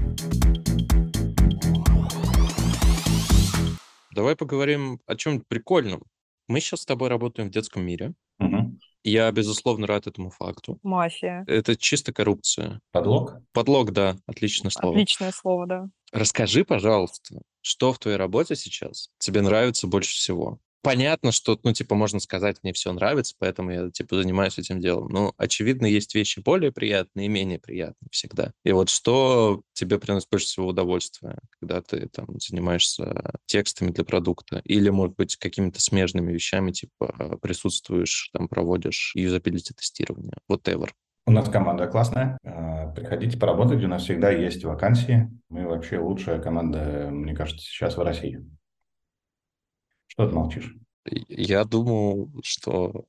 Давай 4.15 4.37
поговорим 4.37 5.01
о 5.07 5.17
чем-то 5.17 5.45
прикольном. 5.49 6.03
Мы 6.49 6.61
сейчас 6.61 6.83
с 6.83 6.87
тобой 6.87 7.09
работаем 7.09 7.49
в 7.49 7.53
детском 7.53 7.83
мире. 7.83 8.13
Угу. 8.41 8.78
Я, 9.05 9.31
безусловно, 9.31 9.87
рад 9.87 10.07
этому 10.07 10.31
факту. 10.31 10.79
Мафия. 10.83 11.45
Это 11.47 11.77
чисто 11.77 12.13
коррупция. 12.13 12.81
Подлог? 12.91 13.35
Подлог, 13.53 13.93
да, 13.93 14.17
отличное 14.27 14.71
слово. 14.71 14.95
Отличное 14.95 15.33
слово, 15.33 15.67
да. 15.67 15.87
Расскажи, 16.13 16.65
пожалуйста, 16.65 17.41
что 17.61 17.93
в 17.93 17.99
твоей 17.99 18.17
работе 18.17 18.57
сейчас 18.57 19.11
тебе 19.19 19.43
нравится 19.43 19.87
больше 19.87 20.13
всего? 20.13 20.59
Понятно, 20.83 21.33
что, 21.33 21.59
ну, 21.63 21.73
типа, 21.73 21.95
можно 21.95 22.21
сказать, 22.21 22.59
мне 22.63 22.73
все 22.73 22.93
нравится, 22.93 23.35
поэтому 23.39 23.71
я, 23.71 23.91
типа, 23.91 24.17
занимаюсь 24.17 24.59
этим 24.59 24.81
делом. 24.81 25.09
Но, 25.09 25.33
очевидно, 25.37 25.87
есть 25.87 26.15
вещи 26.15 26.41
более 26.41 26.73
приятные 26.73 27.27
и 27.27 27.29
менее 27.29 27.59
приятные 27.59 28.09
всегда. 28.11 28.53
И 28.65 28.73
вот 28.73 28.89
что 28.89 29.63
тебе 29.73 29.99
приносит 29.99 30.29
больше 30.31 30.47
всего 30.47 30.69
удовольствия, 30.69 31.39
когда 31.61 31.83
ты, 31.83 32.09
там, 32.09 32.27
занимаешься 32.41 33.33
текстами 33.47 33.91
для 33.91 34.05
продукта? 34.05 34.61
Или, 34.65 34.91
может 34.91 35.17
быть, 35.17 35.37
какими-то 35.37 35.81
смежными 35.81 36.33
вещами, 36.33 36.73
типа, 36.73 37.39
присутствуешь, 37.43 38.31
там, 38.33 38.49
проводишь 38.49 39.13
юзабилити 39.15 39.75
тестирование, 39.75 40.35
whatever. 40.51 40.89
У 41.27 41.31
нас 41.31 41.47
команда 41.51 41.87
классная. 41.89 42.39
А, 42.43 42.87
приходите 42.93 43.39
поработать, 43.39 43.85
у 43.85 43.87
нас 43.89 44.05
всегда 44.05 44.31
есть 44.31 44.65
вакансии. 44.65 45.31
Мы 45.51 45.69
вообще 45.69 45.99
лучшая 45.99 46.41
команда, 46.41 47.09
мне 47.11 47.35
кажется, 47.35 47.67
сейчас 47.67 47.99
в 47.99 48.01
России. 48.01 48.43
Что 50.19 50.27
ты 50.27 50.35
молчишь? 50.35 50.75
Я 51.29 51.65
думал, 51.65 52.29
что, 52.43 53.05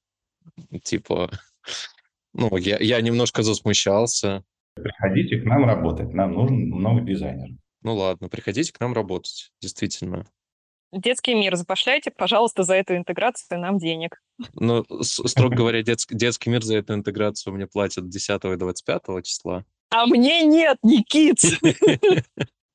типа, 0.84 1.32
ну, 2.34 2.56
я, 2.56 2.78
я 2.78 3.02
немножко 3.02 3.42
засмущался. 3.42 4.44
Приходите 4.76 5.38
к 5.38 5.46
нам 5.46 5.66
работать, 5.66 6.14
нам 6.14 6.34
нужен 6.34 6.70
много 6.70 7.02
дизайнеров. 7.02 7.58
Ну 7.82 7.96
ладно, 7.96 8.30
приходите 8.30 8.72
к 8.72 8.80
нам 8.80 8.94
работать, 8.94 9.52
действительно. 9.60 10.28
Детский 10.92 11.34
мир 11.34 11.56
запошляйте, 11.56 12.12
пожалуйста, 12.12 12.62
за 12.62 12.76
эту 12.76 12.96
интеграцию 12.96 13.60
нам 13.60 13.80
денег. 13.80 14.22
Ну, 14.54 14.86
строго 15.02 15.56
говоря, 15.56 15.82
детский, 15.82 16.14
детский 16.14 16.52
мир 16.52 16.62
за 16.64 16.78
эту 16.78 16.94
интеграцию 16.94 17.56
мне 17.56 17.66
платят 17.66 18.08
10 18.08 18.46
и 18.46 18.56
25 18.56 19.26
числа. 19.26 19.66
А 19.90 20.06
мне 20.06 20.44
нет, 20.44 20.78
Никит! 20.84 21.40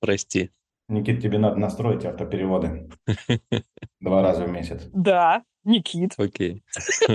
Прости. 0.00 0.50
Никит, 0.88 1.22
тебе 1.22 1.38
надо 1.38 1.56
настроить 1.56 2.04
автопереводы 2.04 2.90
два 4.00 4.22
раза 4.22 4.44
в 4.44 4.50
месяц. 4.50 4.82
Да, 4.92 5.42
Никит. 5.64 6.12
Окей. 6.18 6.62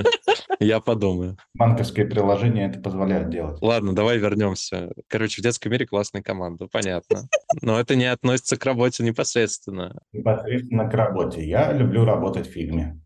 Я 0.60 0.80
подумаю. 0.80 1.38
Банковское 1.54 2.06
приложение 2.06 2.68
это 2.68 2.80
позволяет 2.80 3.30
делать. 3.30 3.62
Ладно, 3.62 3.94
давай 3.94 4.18
вернемся. 4.18 4.92
Короче, 5.08 5.42
в 5.42 5.44
детском 5.44 5.72
мире 5.72 5.86
классная 5.86 6.24
команда, 6.24 6.68
понятно. 6.68 7.30
Но 7.62 7.80
это 7.80 7.96
не 7.96 8.06
относится 8.06 8.58
к 8.58 8.66
работе 8.66 9.04
непосредственно. 9.04 10.02
Непосредственно 10.12 10.90
к 10.90 10.94
работе. 10.96 11.48
Я 11.48 11.72
люблю 11.72 12.06
работать 12.06 12.48
в 12.48 12.52
фигме. 12.52 13.00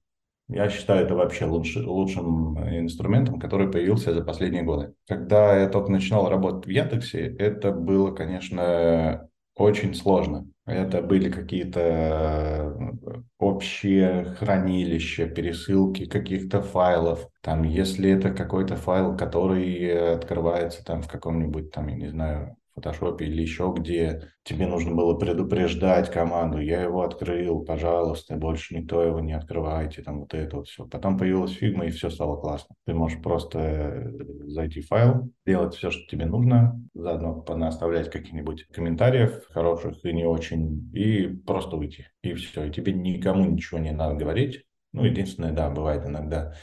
Я 0.47 0.69
считаю 0.69 1.05
это 1.05 1.15
вообще 1.15 1.45
лучше, 1.45 1.79
лучшим 1.85 2.57
инструментом, 2.77 3.39
который 3.39 3.71
появился 3.71 4.13
за 4.13 4.23
последние 4.23 4.63
годы. 4.63 4.93
Когда 5.07 5.57
я 5.57 5.67
только 5.67 5.91
начинал 5.91 6.29
работать 6.29 6.67
в 6.67 6.69
Яндексе, 6.69 7.35
это 7.37 7.71
было, 7.71 8.11
конечно, 8.11 9.29
очень 9.55 9.93
сложно. 9.93 10.47
Это 10.65 11.01
были 11.01 11.29
какие-то 11.29 11.79
э, 11.79 12.91
общие 13.37 14.25
хранилища, 14.35 15.27
пересылки 15.27 16.05
каких-то 16.05 16.61
файлов. 16.61 17.27
Там, 17.41 17.63
если 17.63 18.11
это 18.11 18.31
какой-то 18.31 18.77
файл, 18.77 19.17
который 19.17 20.15
открывается 20.15 20.83
там 20.83 21.01
в 21.01 21.07
каком-нибудь, 21.09 21.71
там, 21.71 21.87
я 21.87 21.95
не 21.95 22.07
знаю, 22.07 22.55
фотошопе 22.75 23.25
или 23.25 23.41
еще 23.41 23.73
где, 23.77 24.29
тебе 24.43 24.67
нужно 24.67 24.93
было 24.93 25.15
предупреждать 25.15 26.11
команду, 26.11 26.59
я 26.59 26.81
его 26.81 27.03
открыл, 27.03 27.63
пожалуйста, 27.63 28.35
больше 28.35 28.75
никто 28.75 29.03
его 29.03 29.19
не 29.19 29.33
открывайте, 29.33 30.01
там 30.01 30.21
вот 30.21 30.33
это 30.33 30.57
вот 30.57 30.67
все. 30.67 30.85
Потом 30.85 31.17
появилась 31.17 31.51
фигма, 31.51 31.85
и 31.85 31.91
все 31.91 32.09
стало 32.09 32.37
классно. 32.37 32.75
Ты 32.85 32.93
можешь 32.93 33.21
просто 33.21 33.59
э, 33.59 34.11
зайти 34.45 34.81
в 34.81 34.87
файл, 34.87 35.31
делать 35.45 35.75
все, 35.75 35.91
что 35.91 36.05
тебе 36.07 36.25
нужно, 36.25 36.81
заодно 36.93 37.41
понаставлять 37.41 38.09
каких-нибудь 38.09 38.67
комментариев, 38.67 39.45
хороших 39.49 40.03
и 40.03 40.13
не 40.13 40.25
очень, 40.25 40.89
и 40.93 41.27
просто 41.27 41.77
уйти. 41.77 42.07
И 42.21 42.33
все. 42.33 42.65
И 42.65 42.71
тебе 42.71 42.93
никому 42.93 43.45
ничего 43.45 43.79
не 43.79 43.91
надо 43.91 44.15
говорить. 44.15 44.63
Ну, 44.91 45.05
единственное, 45.05 45.51
да, 45.51 45.69
бывает 45.69 46.05
иногда 46.05 46.53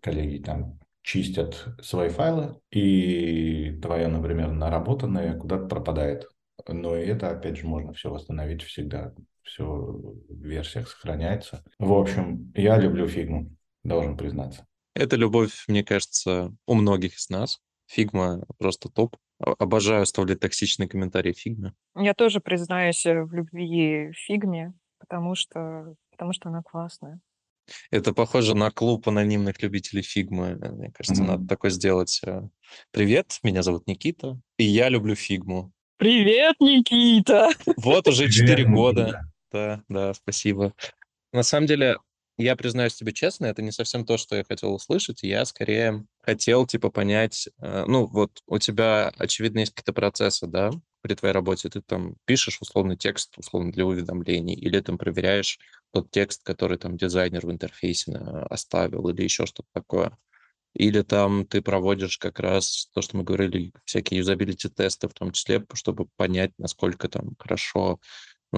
коллеги 0.00 0.42
там 0.42 0.78
чистят 1.02 1.66
свои 1.82 2.08
файлы, 2.08 2.60
и 2.70 3.78
твое, 3.82 4.08
например, 4.08 4.52
наработанное 4.52 5.38
куда-то 5.38 5.66
пропадает. 5.66 6.28
Но 6.68 6.96
и 6.96 7.06
это, 7.06 7.30
опять 7.30 7.58
же, 7.58 7.66
можно 7.66 7.92
все 7.92 8.10
восстановить 8.10 8.62
всегда. 8.62 9.12
Все 9.42 9.64
в 9.64 10.44
версиях 10.44 10.88
сохраняется. 10.88 11.64
В 11.78 11.92
общем, 11.92 12.52
я 12.54 12.78
люблю 12.78 13.08
фигму, 13.08 13.56
должен 13.82 14.16
признаться. 14.16 14.66
Это 14.94 15.16
любовь, 15.16 15.64
мне 15.68 15.82
кажется, 15.82 16.54
у 16.66 16.74
многих 16.74 17.16
из 17.16 17.28
нас. 17.30 17.60
Фигма 17.86 18.44
просто 18.58 18.88
топ. 18.88 19.16
Обожаю 19.38 20.02
оставлять 20.02 20.40
токсичные 20.40 20.88
комментарии 20.88 21.32
в 21.32 21.38
фигме. 21.38 21.74
Я 21.96 22.14
тоже 22.14 22.40
признаюсь 22.40 23.04
в 23.04 23.32
любви 23.32 24.12
фигме, 24.12 24.72
потому 25.00 25.34
что, 25.34 25.94
потому 26.12 26.32
что 26.32 26.48
она 26.48 26.62
классная. 26.62 27.20
Это 27.90 28.12
похоже 28.12 28.54
на 28.54 28.70
клуб 28.70 29.08
анонимных 29.08 29.62
любителей 29.62 30.02
фигмы. 30.02 30.56
Мне 30.56 30.90
кажется, 30.92 31.22
mm-hmm. 31.22 31.26
надо 31.26 31.48
такое 31.48 31.70
сделать. 31.70 32.20
Э. 32.24 32.42
Привет, 32.90 33.38
меня 33.42 33.62
зовут 33.62 33.86
Никита, 33.86 34.38
и 34.56 34.64
я 34.64 34.88
люблю 34.88 35.14
фигму. 35.14 35.72
Привет, 35.96 36.56
Никита! 36.58 37.50
Вот 37.76 38.08
уже 38.08 38.28
четыре 38.30 38.64
года. 38.64 39.28
Да, 39.52 39.82
да, 39.88 40.14
спасибо. 40.14 40.74
На 41.32 41.42
самом 41.42 41.66
деле, 41.66 41.96
я 42.42 42.56
признаюсь 42.56 42.94
тебе 42.94 43.12
честно, 43.12 43.46
это 43.46 43.62
не 43.62 43.72
совсем 43.72 44.04
то, 44.04 44.16
что 44.16 44.36
я 44.36 44.44
хотел 44.44 44.74
услышать. 44.74 45.22
Я 45.22 45.44
скорее 45.44 46.06
хотел, 46.22 46.66
типа, 46.66 46.90
понять, 46.90 47.48
э, 47.60 47.84
ну, 47.86 48.06
вот 48.06 48.42
у 48.46 48.58
тебя, 48.58 49.12
очевидно, 49.18 49.60
есть 49.60 49.74
какие-то 49.74 49.92
процессы, 49.92 50.46
да, 50.46 50.70
при 51.02 51.14
твоей 51.14 51.34
работе. 51.34 51.68
Ты 51.68 51.82
там 51.82 52.16
пишешь 52.24 52.60
условный 52.60 52.96
текст, 52.96 53.36
условно, 53.38 53.72
для 53.72 53.86
уведомлений, 53.86 54.54
или 54.54 54.80
там 54.80 54.98
проверяешь 54.98 55.58
тот 55.92 56.10
текст, 56.10 56.42
который 56.44 56.78
там 56.78 56.96
дизайнер 56.96 57.46
в 57.46 57.50
интерфейсе 57.50 58.12
оставил, 58.50 59.08
или 59.08 59.22
еще 59.22 59.46
что-то 59.46 59.68
такое. 59.72 60.16
Или 60.74 61.02
там 61.02 61.46
ты 61.46 61.60
проводишь 61.60 62.16
как 62.18 62.40
раз 62.40 62.88
то, 62.94 63.02
что 63.02 63.16
мы 63.18 63.24
говорили, 63.24 63.72
всякие 63.84 64.18
юзабилити-тесты 64.18 65.08
в 65.08 65.12
том 65.12 65.32
числе, 65.32 65.64
чтобы 65.74 66.06
понять, 66.16 66.52
насколько 66.58 67.08
там 67.08 67.36
хорошо 67.38 68.00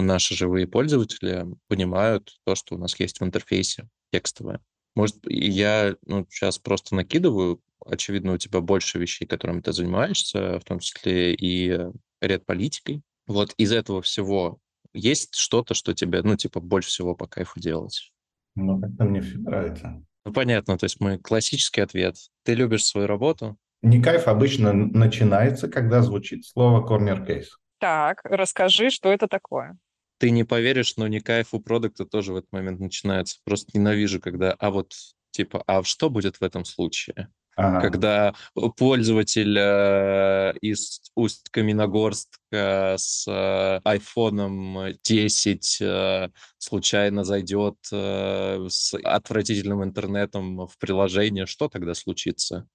наши 0.03 0.35
живые 0.35 0.67
пользователи 0.67 1.47
понимают 1.69 2.37
то, 2.45 2.55
что 2.55 2.75
у 2.75 2.79
нас 2.79 2.99
есть 2.99 3.21
в 3.21 3.25
интерфейсе 3.25 3.89
текстовое. 4.13 4.61
Может, 4.95 5.17
я 5.29 5.97
ну, 6.07 6.27
сейчас 6.31 6.59
просто 6.59 6.95
накидываю, 6.95 7.61
очевидно, 7.85 8.33
у 8.33 8.39
тебя 8.39 8.61
больше 8.61 8.99
вещей, 8.99 9.27
которыми 9.27 9.61
ты 9.61 9.73
занимаешься, 9.73 10.61
в 10.61 10.65
том 10.65 10.79
числе 10.79 11.35
и 11.35 11.79
ряд 12.21 12.47
политикой. 12.47 13.03
Вот 13.27 13.55
из 13.57 13.73
этого 13.73 14.03
всего 14.03 14.59
есть 14.93 15.35
что-то, 15.35 15.75
что 15.75 15.95
тебе, 15.95 16.23
ну, 16.23 16.37
типа, 16.37 16.61
больше 16.61 16.89
всего 16.91 17.17
по 17.17 17.27
кайфу 17.27 17.59
делать? 17.59 18.13
Ну, 18.55 18.81
как-то 18.81 19.05
мне 19.05 19.21
все 19.21 19.39
нравится. 19.39 20.05
Ну, 20.25 20.33
понятно, 20.33 20.79
то 20.79 20.85
есть 20.85 21.01
мы 21.01 21.19
классический 21.19 21.81
ответ. 21.81 22.17
Ты 22.45 22.55
любишь 22.55 22.85
свою 22.85 23.07
работу? 23.07 23.59
Не 23.83 24.01
кайф 24.01 24.29
обычно 24.29 24.73
начинается, 24.73 25.69
когда 25.69 26.01
звучит 26.03 26.47
слово 26.47 26.87
corner 26.87 27.27
case. 27.27 27.49
Так, 27.79 28.21
расскажи, 28.25 28.91
что 28.91 29.13
это 29.13 29.29
такое. 29.29 29.77
Ты 30.19 30.31
не 30.31 30.45
поверишь, 30.45 30.97
но 30.97 31.09
не 31.09 31.21
кайф 31.21 31.55
у 31.55 31.61
продукта 31.61 32.05
тоже 32.05 32.33
в 32.33 32.37
этот 32.37 32.53
момент 32.53 32.81
начинается. 32.81 33.39
Просто 33.45 33.77
ненавижу, 33.77 34.21
когда, 34.21 34.53
а 34.53 34.71
вот, 34.71 34.95
типа, 35.33 35.63
а 35.67 35.83
что 35.83 36.09
будет 36.09 36.37
в 36.37 36.43
этом 36.43 36.65
случае? 36.65 37.29
ага. 37.57 37.81
когда 37.81 38.35
пользователь 38.77 39.57
э, 39.59 40.55
из 40.61 41.01
Усть-Каменогорска 41.15 42.97
с 42.99 43.27
э, 43.29 43.81
iPhone 43.85 44.97
10 45.03 45.79
э, 45.81 46.29
случайно 46.59 47.25
зайдет 47.25 47.77
э, 47.93 48.67
с 48.69 48.95
отвратительным 48.95 49.85
интернетом 49.85 50.67
в 50.67 50.77
приложение, 50.79 51.47
что 51.47 51.69
тогда 51.69 51.95
случится? 51.95 52.67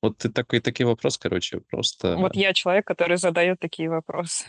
Вот 0.00 0.18
ты 0.18 0.28
такой, 0.28 0.60
такие 0.60 0.86
вопросы, 0.86 1.18
короче, 1.20 1.60
просто... 1.70 2.16
Вот 2.16 2.36
я 2.36 2.52
человек, 2.52 2.86
который 2.86 3.16
задает 3.16 3.58
такие 3.58 3.90
вопросы. 3.90 4.44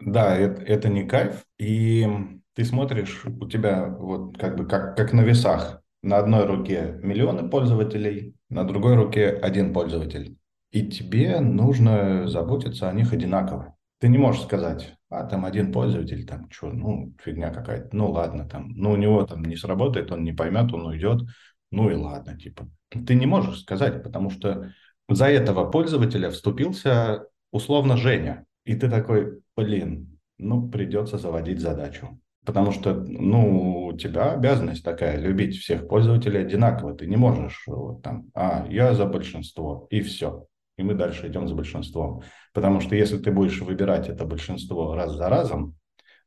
Да, 0.00 0.36
это, 0.36 0.62
это 0.62 0.88
не 0.88 1.04
кайф. 1.04 1.44
И 1.58 2.06
ты 2.54 2.64
смотришь, 2.64 3.24
у 3.24 3.48
тебя 3.48 3.86
вот 3.86 4.36
как 4.38 4.56
бы 4.56 4.66
как, 4.66 4.96
как 4.96 5.12
на 5.12 5.22
весах. 5.22 5.82
На 6.02 6.18
одной 6.18 6.46
руке 6.46 6.98
миллионы 7.02 7.48
пользователей, 7.48 8.34
на 8.48 8.64
другой 8.64 8.94
руке 8.94 9.28
один 9.28 9.72
пользователь. 9.72 10.36
И 10.70 10.86
тебе 10.88 11.40
нужно 11.40 12.28
заботиться 12.28 12.88
о 12.88 12.92
них 12.92 13.12
одинаково. 13.12 13.76
Ты 13.98 14.08
не 14.08 14.18
можешь 14.18 14.42
сказать, 14.42 14.94
а 15.08 15.24
там 15.24 15.44
один 15.44 15.72
пользователь, 15.72 16.26
там 16.26 16.50
что, 16.50 16.70
ну, 16.70 17.14
фигня 17.22 17.50
какая-то, 17.50 17.96
ну 17.96 18.10
ладно, 18.10 18.48
там, 18.48 18.68
ну 18.74 18.92
у 18.92 18.96
него 18.96 19.24
там 19.24 19.42
не 19.42 19.56
сработает, 19.56 20.12
он 20.12 20.22
не 20.22 20.32
поймет, 20.32 20.72
он 20.72 20.86
уйдет, 20.86 21.22
ну 21.70 21.90
и 21.90 21.94
ладно, 21.94 22.38
типа. 22.38 22.68
Ты 22.90 23.14
не 23.14 23.26
можешь 23.26 23.60
сказать, 23.60 24.02
потому 24.02 24.30
что 24.30 24.72
за 25.08 25.26
этого 25.26 25.70
пользователя 25.70 26.30
вступился 26.30 27.26
условно 27.50 27.96
Женя. 27.96 28.44
И 28.64 28.74
ты 28.74 28.90
такой, 28.90 29.40
блин, 29.56 30.18
ну 30.38 30.68
придется 30.68 31.18
заводить 31.18 31.60
задачу. 31.60 32.20
Потому 32.44 32.70
что, 32.70 32.94
ну, 32.94 33.86
у 33.86 33.92
тебя 33.96 34.32
обязанность 34.32 34.84
такая, 34.84 35.18
любить 35.18 35.56
всех 35.56 35.88
пользователей 35.88 36.42
одинаково. 36.42 36.94
Ты 36.94 37.06
не 37.06 37.16
можешь 37.16 37.64
вот 37.66 38.02
там, 38.02 38.26
а, 38.34 38.66
я 38.70 38.94
за 38.94 39.04
большинство, 39.04 39.88
и 39.90 40.00
все. 40.00 40.46
И 40.78 40.84
мы 40.84 40.94
дальше 40.94 41.26
идем 41.26 41.48
за 41.48 41.56
большинством. 41.56 42.22
Потому 42.52 42.80
что 42.80 42.94
если 42.94 43.18
ты 43.18 43.32
будешь 43.32 43.60
выбирать 43.60 44.08
это 44.08 44.24
большинство 44.24 44.94
раз 44.94 45.14
за 45.16 45.28
разом, 45.28 45.74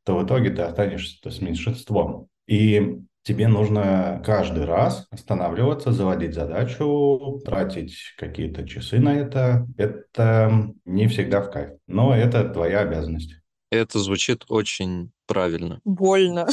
то 0.04 0.18
в 0.18 0.26
итоге 0.26 0.50
ты 0.50 0.60
останешься 0.60 1.30
с 1.30 1.40
меньшинством. 1.40 2.26
И 2.46 3.00
тебе 3.22 3.48
нужно 3.48 4.22
каждый 4.24 4.64
раз 4.64 5.06
останавливаться, 5.10 5.92
заводить 5.92 6.34
задачу, 6.34 7.40
тратить 7.44 7.96
какие-то 8.18 8.66
часы 8.66 8.98
на 8.98 9.16
это. 9.16 9.66
Это 9.76 10.72
не 10.84 11.06
всегда 11.08 11.42
в 11.42 11.50
кайф, 11.50 11.78
но 11.86 12.14
это 12.16 12.48
твоя 12.48 12.80
обязанность. 12.80 13.34
Это 13.70 13.98
звучит 13.98 14.44
очень 14.48 15.12
правильно. 15.26 15.80
Больно. 15.84 16.48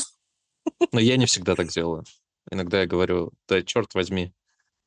Но 0.91 0.99
я 0.99 1.17
не 1.17 1.25
всегда 1.25 1.55
так 1.55 1.69
делаю. 1.69 2.03
Иногда 2.51 2.81
я 2.81 2.87
говорю, 2.87 3.31
да 3.47 3.61
черт 3.61 3.93
возьми, 3.93 4.33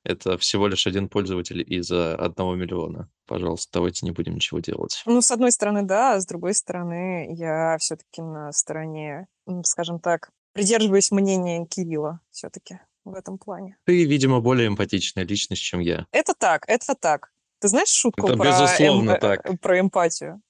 это 0.04 0.38
всего 0.38 0.66
лишь 0.66 0.87
один 0.87 1.08
пользователь 1.08 1.62
из 1.66 1.90
одного 1.90 2.54
миллиона. 2.54 3.10
Пожалуйста, 3.26 3.70
давайте 3.75 4.06
не 4.06 4.12
будем 4.12 4.34
ничего 4.34 4.60
делать. 4.60 5.02
Ну, 5.04 5.20
с 5.20 5.30
одной 5.30 5.52
стороны, 5.52 5.82
да, 5.82 6.14
а 6.14 6.20
с 6.20 6.26
другой 6.26 6.54
стороны, 6.54 7.34
я 7.34 7.76
все-таки 7.78 8.22
на 8.22 8.50
стороне, 8.52 9.26
скажем 9.64 10.00
так, 10.00 10.30
придерживаюсь 10.52 11.11
мнения 11.11 11.64
Кирилла 11.66 12.21
все-таки 12.30 12.80
в 13.04 13.14
этом 13.14 13.38
плане. 13.38 13.76
Ты, 13.85 14.04
видимо, 14.04 14.40
более 14.40 14.69
эмпатичная 14.69 15.25
личность, 15.25 15.62
чем 15.62 15.80
я. 15.80 16.07
Это 16.12 16.35
так, 16.35 16.64
это 16.69 16.95
так. 16.95 17.33
Ты 17.61 17.69
знаешь 17.69 17.88
шутку 17.88 18.28
это 18.28 18.37
про, 18.37 18.47
безусловно 18.47 19.12
эм... 19.12 19.21
так. 19.21 19.61
про 19.61 19.80
эмпатию? 19.80 20.42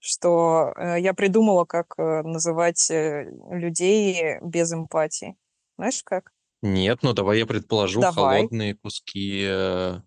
что 0.00 0.72
э, 0.76 0.96
я 1.00 1.14
придумала, 1.14 1.64
как 1.64 1.94
э, 1.98 2.22
называть 2.22 2.90
э, 2.90 3.30
людей 3.50 4.38
без 4.42 4.72
эмпатии. 4.72 5.36
Знаешь 5.76 6.02
как? 6.02 6.32
Нет, 6.62 7.00
ну 7.02 7.12
давай 7.12 7.38
я 7.38 7.46
предположу 7.46 8.00
давай. 8.00 8.38
холодные 8.38 8.74
куски. 8.74 9.44
Э, 9.46 10.00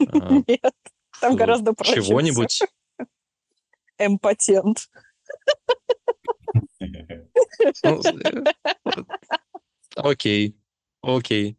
Нет, 0.00 0.74
там 1.20 1.36
гораздо 1.36 1.72
проще. 1.72 2.02
Чего-нибудь. 2.02 2.62
Эмпатент. 3.98 4.90
Ну, 7.84 8.00
окей, 9.96 10.56
окей. 11.02 11.56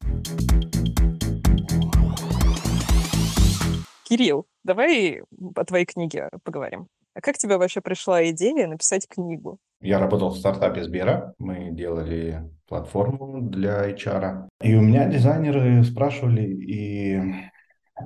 Кирилл, 4.04 4.46
давай 4.64 5.22
о 5.56 5.66
твоей 5.66 5.86
книге 5.86 6.30
поговорим. 6.44 6.88
А 7.16 7.22
как 7.22 7.38
тебе 7.38 7.58
вообще 7.58 7.82
пришла 7.82 8.30
идея 8.30 8.68
написать 8.68 9.08
книгу? 9.08 9.58
Я 9.82 10.00
работал 10.00 10.30
в 10.30 10.38
стартапе 10.38 10.84
Сбера. 10.84 11.34
Мы 11.38 11.72
делали 11.72 12.50
платформу 12.68 13.42
для 13.42 13.90
HR. 13.90 14.48
И 14.62 14.76
у 14.76 14.82
меня 14.82 15.08
дизайнеры 15.08 15.84
спрашивали 15.84 16.44
и, 16.44 17.20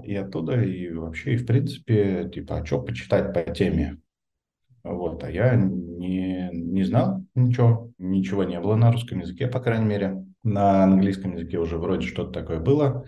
и 0.04 0.16
оттуда, 0.16 0.62
и 0.62 0.92
вообще, 0.92 1.34
и 1.34 1.38
в 1.38 1.46
принципе, 1.46 2.30
типа, 2.30 2.58
а 2.58 2.66
что 2.66 2.82
почитать 2.82 3.34
по 3.34 3.42
теме? 3.54 3.98
Вот, 4.84 5.24
а 5.24 5.32
я 5.32 5.56
не, 5.56 6.50
не 6.54 6.84
знал 6.84 7.24
ничего, 7.36 7.92
ничего 7.98 8.44
не 8.44 8.60
было 8.60 8.76
на 8.76 8.92
русском 8.92 9.20
языке, 9.20 9.48
по 9.48 9.60
крайней 9.60 9.86
мере. 9.86 10.26
На 10.42 10.84
английском 10.86 11.34
языке 11.36 11.60
уже 11.60 11.78
вроде 11.78 12.08
что-то 12.08 12.32
такое 12.32 12.60
было. 12.60 13.06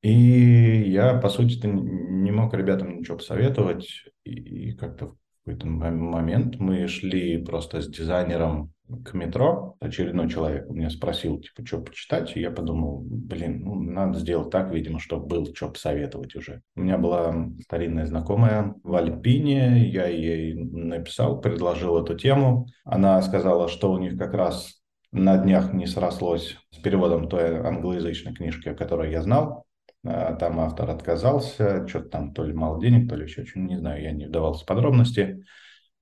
И 0.00 0.12
я, 0.12 1.18
по 1.18 1.28
сути 1.28 1.66
не 1.66 2.30
мог 2.30 2.54
ребятам 2.54 2.98
ничего 2.98 3.18
посоветовать. 3.18 3.86
И, 4.24 4.70
и 4.70 4.76
как-то 4.76 5.14
какой-то 5.44 5.66
момент 5.66 6.58
мы 6.58 6.88
шли 6.88 7.44
просто 7.44 7.82
с 7.82 7.88
дизайнером 7.88 8.72
к 9.04 9.14
метро, 9.14 9.76
очередной 9.80 10.28
человек 10.28 10.68
меня 10.68 10.90
спросил, 10.90 11.40
типа, 11.40 11.66
что 11.66 11.80
почитать, 11.80 12.36
и 12.36 12.40
я 12.40 12.50
подумал, 12.50 13.02
блин, 13.02 13.62
ну, 13.64 13.74
надо 13.74 14.18
сделать 14.18 14.50
так, 14.50 14.72
видимо, 14.72 14.98
чтобы 14.98 15.26
был 15.26 15.54
что 15.54 15.70
посоветовать 15.70 16.36
уже. 16.36 16.60
У 16.76 16.80
меня 16.82 16.98
была 16.98 17.48
старинная 17.62 18.06
знакомая 18.06 18.74
в 18.82 18.94
Альпине, 18.94 19.88
я 19.88 20.06
ей 20.06 20.54
написал, 20.54 21.40
предложил 21.40 21.96
эту 22.02 22.14
тему, 22.14 22.66
она 22.84 23.20
сказала, 23.22 23.68
что 23.68 23.90
у 23.90 23.98
них 23.98 24.18
как 24.18 24.34
раз 24.34 24.82
на 25.12 25.38
днях 25.38 25.72
не 25.72 25.86
срослось 25.86 26.58
с 26.70 26.78
переводом 26.78 27.28
той 27.28 27.60
англоязычной 27.60 28.34
книжки, 28.34 28.68
о 28.68 28.74
которой 28.74 29.12
я 29.12 29.22
знал, 29.22 29.64
а, 30.04 30.34
там 30.34 30.60
автор 30.60 30.90
отказался, 30.90 31.86
что-то 31.88 32.08
там 32.10 32.34
то 32.34 32.44
ли 32.44 32.52
мало 32.52 32.80
денег, 32.80 33.08
то 33.08 33.16
ли 33.16 33.24
еще 33.24 33.44
что-то, 33.44 33.60
не 33.60 33.78
знаю, 33.78 34.02
я 34.02 34.12
не 34.12 34.26
вдавался 34.26 34.64
в 34.64 34.66
подробности. 34.66 35.42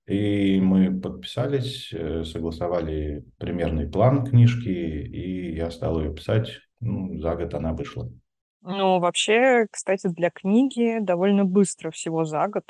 И 0.06 0.60
мы 0.60 1.00
подписались, 1.00 1.92
э, 1.92 2.24
согласовали 2.24 3.24
примерный 3.38 3.88
план 3.88 4.24
книжки, 4.24 4.68
и 4.68 5.54
я 5.54 5.70
стал 5.70 6.00
ее 6.00 6.12
писать. 6.12 6.58
Ну, 6.80 7.18
за 7.20 7.36
год 7.36 7.54
она 7.54 7.72
вышла. 7.72 8.10
Ну, 8.62 8.98
вообще, 8.98 9.66
кстати, 9.70 10.08
для 10.08 10.30
книги 10.30 10.98
довольно 11.00 11.44
быстро, 11.44 11.90
всего 11.90 12.24
за 12.24 12.46
год. 12.48 12.64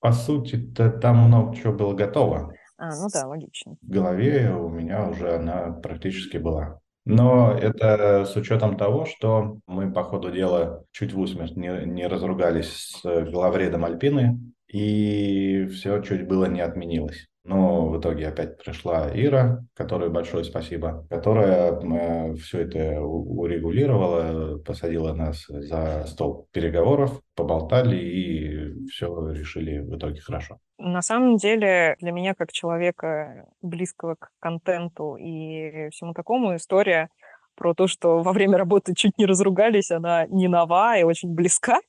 По 0.00 0.12
сути-то 0.12 0.90
там 0.90 1.18
много 1.18 1.54
чего 1.54 1.72
было 1.72 1.94
готово. 1.94 2.52
А, 2.76 2.88
ну 2.96 3.06
да, 3.12 3.28
логично. 3.28 3.76
В 3.80 3.88
голове 3.88 4.52
у 4.52 4.68
меня 4.68 5.08
уже 5.08 5.36
она 5.36 5.70
практически 5.72 6.38
была. 6.38 6.80
Но 7.04 7.52
это 7.52 8.24
с 8.24 8.36
учетом 8.36 8.76
того, 8.76 9.04
что 9.04 9.58
мы 9.66 9.92
по 9.92 10.04
ходу 10.04 10.30
дела 10.30 10.84
чуть 10.92 11.12
в 11.12 11.18
усмерть 11.18 11.56
не, 11.56 11.86
не 11.86 12.06
разругались 12.06 13.00
с 13.02 13.30
главредом 13.30 13.84
Альпины, 13.84 14.38
и 14.72 15.66
все 15.66 16.00
чуть 16.02 16.26
было 16.26 16.46
не 16.46 16.60
отменилось. 16.60 17.28
Но 17.44 17.88
в 17.88 17.98
итоге 17.98 18.28
опять 18.28 18.56
пришла 18.62 19.10
Ира, 19.12 19.64
которой 19.74 20.10
большое 20.10 20.44
спасибо, 20.44 21.04
которая 21.10 21.72
э, 21.72 22.34
все 22.36 22.60
это 22.60 23.00
урегулировала, 23.00 24.58
посадила 24.58 25.12
нас 25.12 25.46
за 25.48 26.04
стол 26.06 26.48
переговоров, 26.52 27.20
поболтали 27.34 27.96
и 27.96 28.86
все 28.88 29.30
решили 29.32 29.80
в 29.80 29.96
итоге 29.96 30.20
хорошо. 30.20 30.58
На 30.78 31.02
самом 31.02 31.36
деле 31.36 31.96
для 32.00 32.12
меня, 32.12 32.34
как 32.34 32.52
человека 32.52 33.46
близкого 33.60 34.14
к 34.14 34.30
контенту 34.38 35.16
и 35.16 35.90
всему 35.90 36.14
такому, 36.14 36.54
история 36.54 37.08
про 37.56 37.74
то, 37.74 37.88
что 37.88 38.22
во 38.22 38.32
время 38.32 38.56
работы 38.56 38.94
чуть 38.94 39.18
не 39.18 39.26
разругались, 39.26 39.90
она 39.90 40.26
не 40.28 40.46
нова 40.48 40.96
и 40.96 41.02
очень 41.02 41.34
близка. 41.34 41.80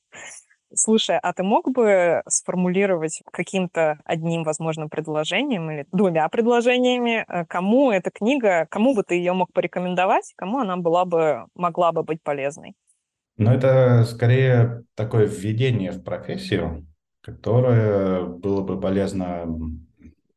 Слушай, 0.72 1.18
а 1.22 1.32
ты 1.32 1.42
мог 1.42 1.70
бы 1.70 2.22
сформулировать 2.28 3.22
каким-то 3.30 3.98
одним, 4.04 4.44
возможно, 4.44 4.88
предложением 4.88 5.70
или 5.70 5.86
двумя 5.92 6.28
предложениями, 6.28 7.24
э, 7.26 7.44
кому 7.46 7.90
эта 7.90 8.10
книга, 8.10 8.66
кому 8.70 8.94
бы 8.94 9.02
ты 9.02 9.14
ее 9.16 9.32
мог 9.32 9.52
порекомендовать, 9.52 10.32
кому 10.36 10.58
она 10.58 10.76
была 10.76 11.04
бы, 11.04 11.46
могла 11.54 11.92
бы 11.92 12.02
быть 12.02 12.22
полезной? 12.22 12.74
Ну, 13.36 13.50
это 13.50 14.04
скорее 14.04 14.84
такое 14.94 15.26
введение 15.26 15.90
в 15.90 16.02
профессию, 16.02 16.86
которое 17.20 18.22
было 18.24 18.62
бы 18.62 18.80
полезно 18.80 19.46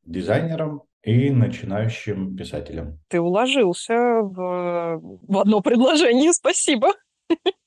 дизайнерам 0.06 0.84
и 1.04 1.30
начинающим 1.30 2.36
писателям. 2.36 3.00
Ты 3.08 3.22
уложился 3.22 3.94
в, 3.94 5.00
в 5.00 5.38
одно 5.38 5.62
предложение, 5.62 6.34
спасибо. 6.34 6.94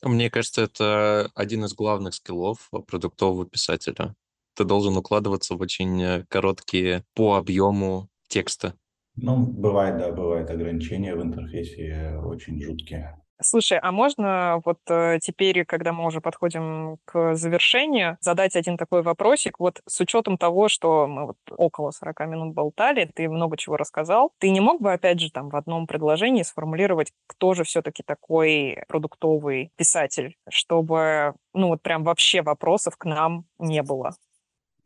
Мне 0.03 0.31
кажется, 0.31 0.63
это 0.63 1.31
один 1.35 1.65
из 1.65 1.75
главных 1.75 2.15
скиллов 2.15 2.71
продуктового 2.87 3.47
писателя. 3.47 4.15
Ты 4.55 4.65
должен 4.65 4.97
укладываться 4.97 5.55
в 5.55 5.61
очень 5.61 6.03
э, 6.03 6.25
короткие 6.29 7.05
по 7.15 7.37
объему 7.37 8.09
текста. 8.29 8.75
Ну, 9.17 9.47
бывает, 9.47 9.99
да, 9.99 10.13
бывают 10.13 10.51
ограничения 10.51 11.15
в 11.15 11.23
интерфейсе 11.23 12.19
очень 12.25 12.61
жуткие. 12.63 13.21
Слушай, 13.43 13.79
а 13.79 13.91
можно 13.91 14.61
вот 14.65 14.79
э, 14.89 15.19
теперь, 15.23 15.65
когда 15.65 15.93
мы 15.93 16.07
уже 16.07 16.21
подходим 16.21 16.99
к 17.05 17.35
завершению, 17.35 18.19
задать 18.21 18.55
один 18.55 18.77
такой 18.77 19.03
вопросик? 19.03 19.59
Вот 19.59 19.81
с 19.87 20.01
учетом 20.01 20.37
того, 20.37 20.69
что 20.69 21.07
мы 21.07 21.27
вот 21.29 21.37
около 21.51 21.91
40 21.91 22.21
минут 22.29 22.55
болтали, 22.55 23.11
ты 23.15 23.29
много 23.29 23.57
чего 23.57 23.77
рассказал, 23.77 24.33
ты 24.39 24.51
не 24.51 24.61
мог 24.61 24.83
бы, 24.83 24.93
опять 24.93 25.21
же, 25.21 25.31
там 25.31 25.49
в 25.49 25.57
одном 25.57 25.87
предложении 25.87 26.43
сформулировать, 26.43 27.13
кто 27.27 27.55
же 27.55 27.65
все-таки 27.65 28.03
такой 28.03 28.83
продуктовый 28.89 29.73
писатель, 29.77 30.37
чтобы, 30.49 31.35
ну 31.55 31.69
вот 31.69 31.83
прям 31.83 32.05
вообще 32.05 32.43
вопросов 32.43 32.97
к 32.99 33.07
нам 33.07 33.47
не 33.59 33.83
было? 33.83 34.17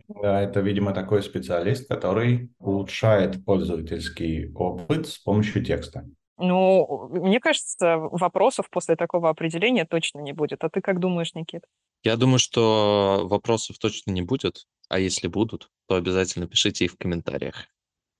Да, 0.06 0.42
это, 0.42 0.60
видимо, 0.60 0.92
такой 0.92 1.22
специалист, 1.22 1.88
который 1.88 2.50
улучшает 2.58 3.44
пользовательский 3.44 4.52
опыт 4.54 5.08
с 5.08 5.18
помощью 5.18 5.64
текста. 5.64 6.04
Ну, 6.36 7.08
мне 7.10 7.38
кажется, 7.38 7.96
вопросов 7.98 8.68
после 8.70 8.96
такого 8.96 9.30
определения 9.30 9.84
точно 9.84 10.20
не 10.20 10.32
будет. 10.32 10.64
А 10.64 10.68
ты 10.68 10.80
как 10.80 10.98
думаешь, 10.98 11.34
Никит? 11.34 11.62
Я 12.02 12.16
думаю, 12.16 12.38
что 12.38 13.22
вопросов 13.24 13.78
точно 13.78 14.10
не 14.10 14.22
будет, 14.22 14.66
а 14.88 14.98
если 14.98 15.28
будут, 15.28 15.70
то 15.88 15.94
обязательно 15.94 16.46
пишите 16.46 16.86
их 16.86 16.92
в 16.92 16.98
комментариях. 16.98 17.66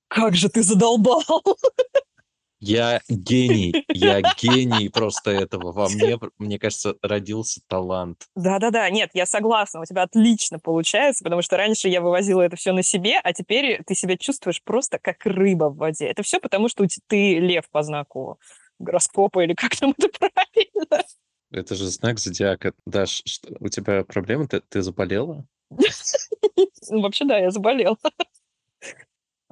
Как 0.09 0.37
же 0.37 0.49
ты 0.49 0.63
задолбал! 0.63 1.23
Я 2.67 3.03
гений, 3.11 3.85
я 3.89 4.23
гений 4.41 4.89
просто 4.89 5.31
этого. 5.31 5.73
Во 5.73 5.87
мне, 5.91 6.19
мне 6.39 6.59
кажется, 6.59 6.97
родился 7.03 7.61
талант. 7.67 8.27
Да-да-да, 8.35 8.89
нет, 8.89 9.11
я 9.13 9.27
согласна, 9.27 9.83
у 9.83 9.85
тебя 9.85 10.03
отлично 10.03 10.59
получается, 10.59 11.25
потому 11.25 11.43
что 11.43 11.59
раньше 11.59 11.91
я 11.91 12.01
вывозила 12.01 12.41
это 12.41 12.57
все 12.57 12.73
на 12.73 12.83
себе, 12.83 13.21
а 13.23 13.35
теперь 13.35 13.83
ты 13.87 13.95
себя 13.95 14.17
чувствуешь 14.17 14.63
просто 14.63 14.99
как 14.99 15.27
рыба 15.27 15.65
в 15.69 15.77
воде. 15.77 16.07
Это 16.07 16.23
все 16.23 16.41
потому, 16.41 16.71
что 16.71 16.87
ты 17.07 17.39
лев 17.39 17.69
по 17.71 17.83
знаку 17.83 18.41
гороскопа 18.79 19.45
или 19.45 19.53
как 19.53 19.77
там 19.77 19.95
это 19.99 20.09
правильно. 20.19 21.05
Это 21.51 21.75
же 21.75 21.87
знак 21.89 22.19
зодиака. 22.19 22.73
Даш, 22.87 23.23
что, 23.27 23.55
у 23.61 23.69
тебя 23.69 24.05
проблемы? 24.05 24.49
Ты, 24.49 24.61
ты 24.61 24.81
заболела? 24.81 25.47
Вообще, 26.89 27.27
да, 27.27 27.39
я 27.39 27.51
заболела. 27.51 27.99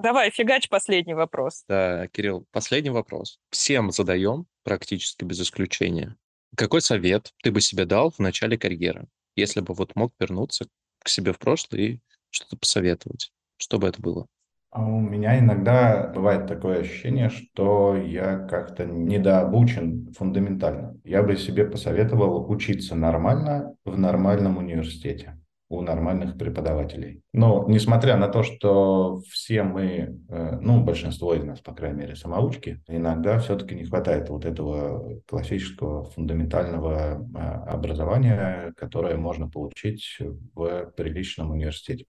Давай, 0.03 0.31
фигач 0.31 0.69
последний 0.69 1.15
вопрос. 1.15 1.65
Да, 1.69 2.09
Кирилл, 2.09 2.45
последний 2.51 2.91
вопрос. 2.91 3.39
Всем 3.51 3.93
задаем, 3.93 4.47
практически 4.65 5.25
без 5.25 5.41
исключения. 5.41 6.17
Какой 6.57 6.81
совет 6.81 7.33
ты 7.45 7.53
бы 7.53 7.61
себе 7.61 7.85
дал 7.85 8.11
в 8.11 8.19
начале 8.19 8.59
карьеры, 8.59 9.07
если 9.37 9.61
бы 9.61 9.75
вот 9.75 9.95
мог 9.95 10.13
вернуться 10.19 10.67
к 11.05 11.09
себе 11.09 11.33
в 11.33 11.39
прошлое 11.39 11.81
и 11.81 12.01
что-то 12.31 12.57
посоветовать? 12.57 13.33
Что 13.59 13.79
бы 13.79 13.87
это 13.87 14.03
было? 14.03 14.27
А 14.71 14.85
у 14.85 14.99
меня 14.99 15.39
иногда 15.39 16.09
бывает 16.09 16.49
такое 16.49 16.81
ощущение, 16.81 17.29
что 17.29 17.95
я 17.95 18.39
как-то 18.39 18.85
недообучен 18.85 20.13
фундаментально. 20.19 20.99
Я 21.05 21.23
бы 21.23 21.37
себе 21.37 21.65
посоветовал 21.65 22.51
учиться 22.51 22.97
нормально 22.97 23.77
в 23.85 23.97
нормальном 23.97 24.57
университете 24.57 25.42
у 25.73 25.81
нормальных 25.81 26.37
преподавателей. 26.37 27.23
Но 27.33 27.65
несмотря 27.69 28.17
на 28.17 28.29
то, 28.29 28.43
что 28.43 29.23
все 29.29 29.63
мы, 29.63 30.21
э, 30.29 30.59
ну, 30.61 30.83
большинство 30.83 31.35
из 31.35 31.45
нас, 31.45 31.61
по 31.61 31.75
крайней 31.75 32.01
мере, 32.01 32.17
самоучки, 32.17 32.83
иногда 32.89 33.39
все-таки 33.39 33.75
не 33.75 33.85
хватает 33.85 34.29
вот 34.29 34.45
этого 34.45 35.21
классического 35.27 36.05
фундаментального 36.05 37.21
э, 37.23 37.39
образования, 37.71 38.75
которое 38.77 39.17
можно 39.17 39.49
получить 39.49 40.19
в 40.55 40.93
приличном 40.97 41.53
университете. 41.53 42.05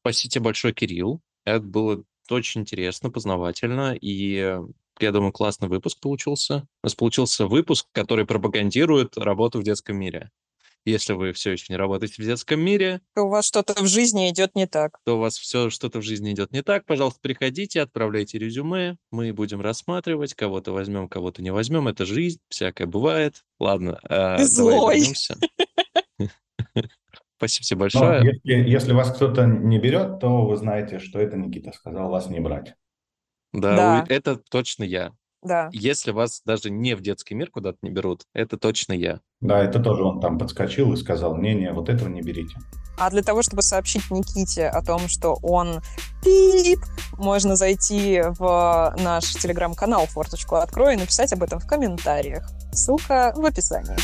Спасибо 0.00 0.30
тебе 0.30 0.44
большое, 0.44 0.74
Кирилл. 0.74 1.22
Это 1.46 1.64
было 1.64 2.04
очень 2.30 2.62
интересно, 2.62 3.10
познавательно, 3.10 3.96
и 3.98 4.58
я 5.00 5.12
думаю, 5.12 5.32
классный 5.32 5.68
выпуск 5.68 6.00
получился. 6.00 6.66
У 6.82 6.86
нас 6.86 6.94
получился 6.94 7.46
выпуск, 7.46 7.86
который 7.92 8.26
пропагандирует 8.26 9.16
работу 9.16 9.60
в 9.60 9.62
детском 9.62 9.96
мире. 9.96 10.30
Если 10.86 11.14
вы 11.14 11.32
все 11.32 11.52
еще 11.52 11.66
не 11.70 11.76
работаете 11.78 12.22
в 12.22 12.26
детском 12.26 12.60
мире, 12.60 13.00
то 13.14 13.22
у 13.22 13.28
вас 13.30 13.46
что-то 13.46 13.82
в 13.82 13.86
жизни 13.86 14.28
идет 14.28 14.54
не 14.54 14.66
так. 14.66 14.98
То 15.04 15.16
у 15.16 15.18
вас 15.18 15.38
все 15.38 15.70
что-то 15.70 16.00
в 16.00 16.02
жизни 16.02 16.32
идет 16.32 16.52
не 16.52 16.62
так. 16.62 16.84
Пожалуйста, 16.84 17.20
приходите, 17.22 17.80
отправляйте 17.80 18.38
резюме. 18.38 18.98
Мы 19.10 19.32
будем 19.32 19.62
рассматривать. 19.62 20.34
Кого-то 20.34 20.72
возьмем, 20.72 21.08
кого-то 21.08 21.40
не 21.40 21.50
возьмем. 21.50 21.88
Это 21.88 22.04
жизнь, 22.04 22.40
всякое 22.50 22.86
бывает. 22.86 23.44
Ладно, 23.58 23.98
э, 24.10 24.36
вернемся. 24.36 25.38
Спасибо 27.38 27.64
тебе 27.64 27.80
большое. 27.80 28.20
Но 28.20 28.26
если, 28.26 28.70
если 28.70 28.92
вас 28.92 29.10
кто-то 29.14 29.46
не 29.46 29.78
берет, 29.78 30.20
то 30.20 30.46
вы 30.46 30.56
знаете, 30.56 30.98
что 30.98 31.18
это 31.18 31.38
Никита 31.38 31.72
сказал 31.72 32.10
вас 32.10 32.28
не 32.28 32.40
брать. 32.40 32.74
Да, 33.54 33.76
Да. 33.76 34.04
это 34.08 34.36
точно 34.36 34.84
я. 34.84 35.12
Да. 35.42 35.68
Если 35.72 36.10
вас 36.10 36.40
даже 36.46 36.70
не 36.70 36.94
в 36.96 37.02
детский 37.02 37.34
мир 37.34 37.50
куда-то 37.50 37.78
не 37.82 37.90
берут, 37.90 38.22
это 38.32 38.56
точно 38.56 38.94
я. 38.94 39.20
Да, 39.40 39.62
это 39.62 39.78
тоже 39.78 40.02
он 40.02 40.20
там 40.20 40.38
подскочил 40.38 40.92
и 40.94 40.96
сказал, 40.96 41.36
не-не, 41.36 41.70
вот 41.72 41.90
этого 41.90 42.08
не 42.08 42.22
берите. 42.22 42.56
А 42.98 43.10
для 43.10 43.22
того, 43.22 43.42
чтобы 43.42 43.60
сообщить 43.62 44.10
Никите 44.10 44.68
о 44.68 44.82
том, 44.82 45.06
что 45.08 45.36
он 45.42 45.80
пип, 46.24 46.78
можно 47.18 47.56
зайти 47.56 48.22
в 48.38 48.94
наш 48.98 49.34
телеграм-канал 49.34 50.06
«Форточку 50.06 50.56
открой» 50.56 50.94
и 50.94 50.96
написать 50.96 51.32
об 51.32 51.42
этом 51.42 51.58
в 51.58 51.66
комментариях. 51.66 52.48
Ссылка 52.72 53.32
в 53.36 53.44
описании. 53.44 53.96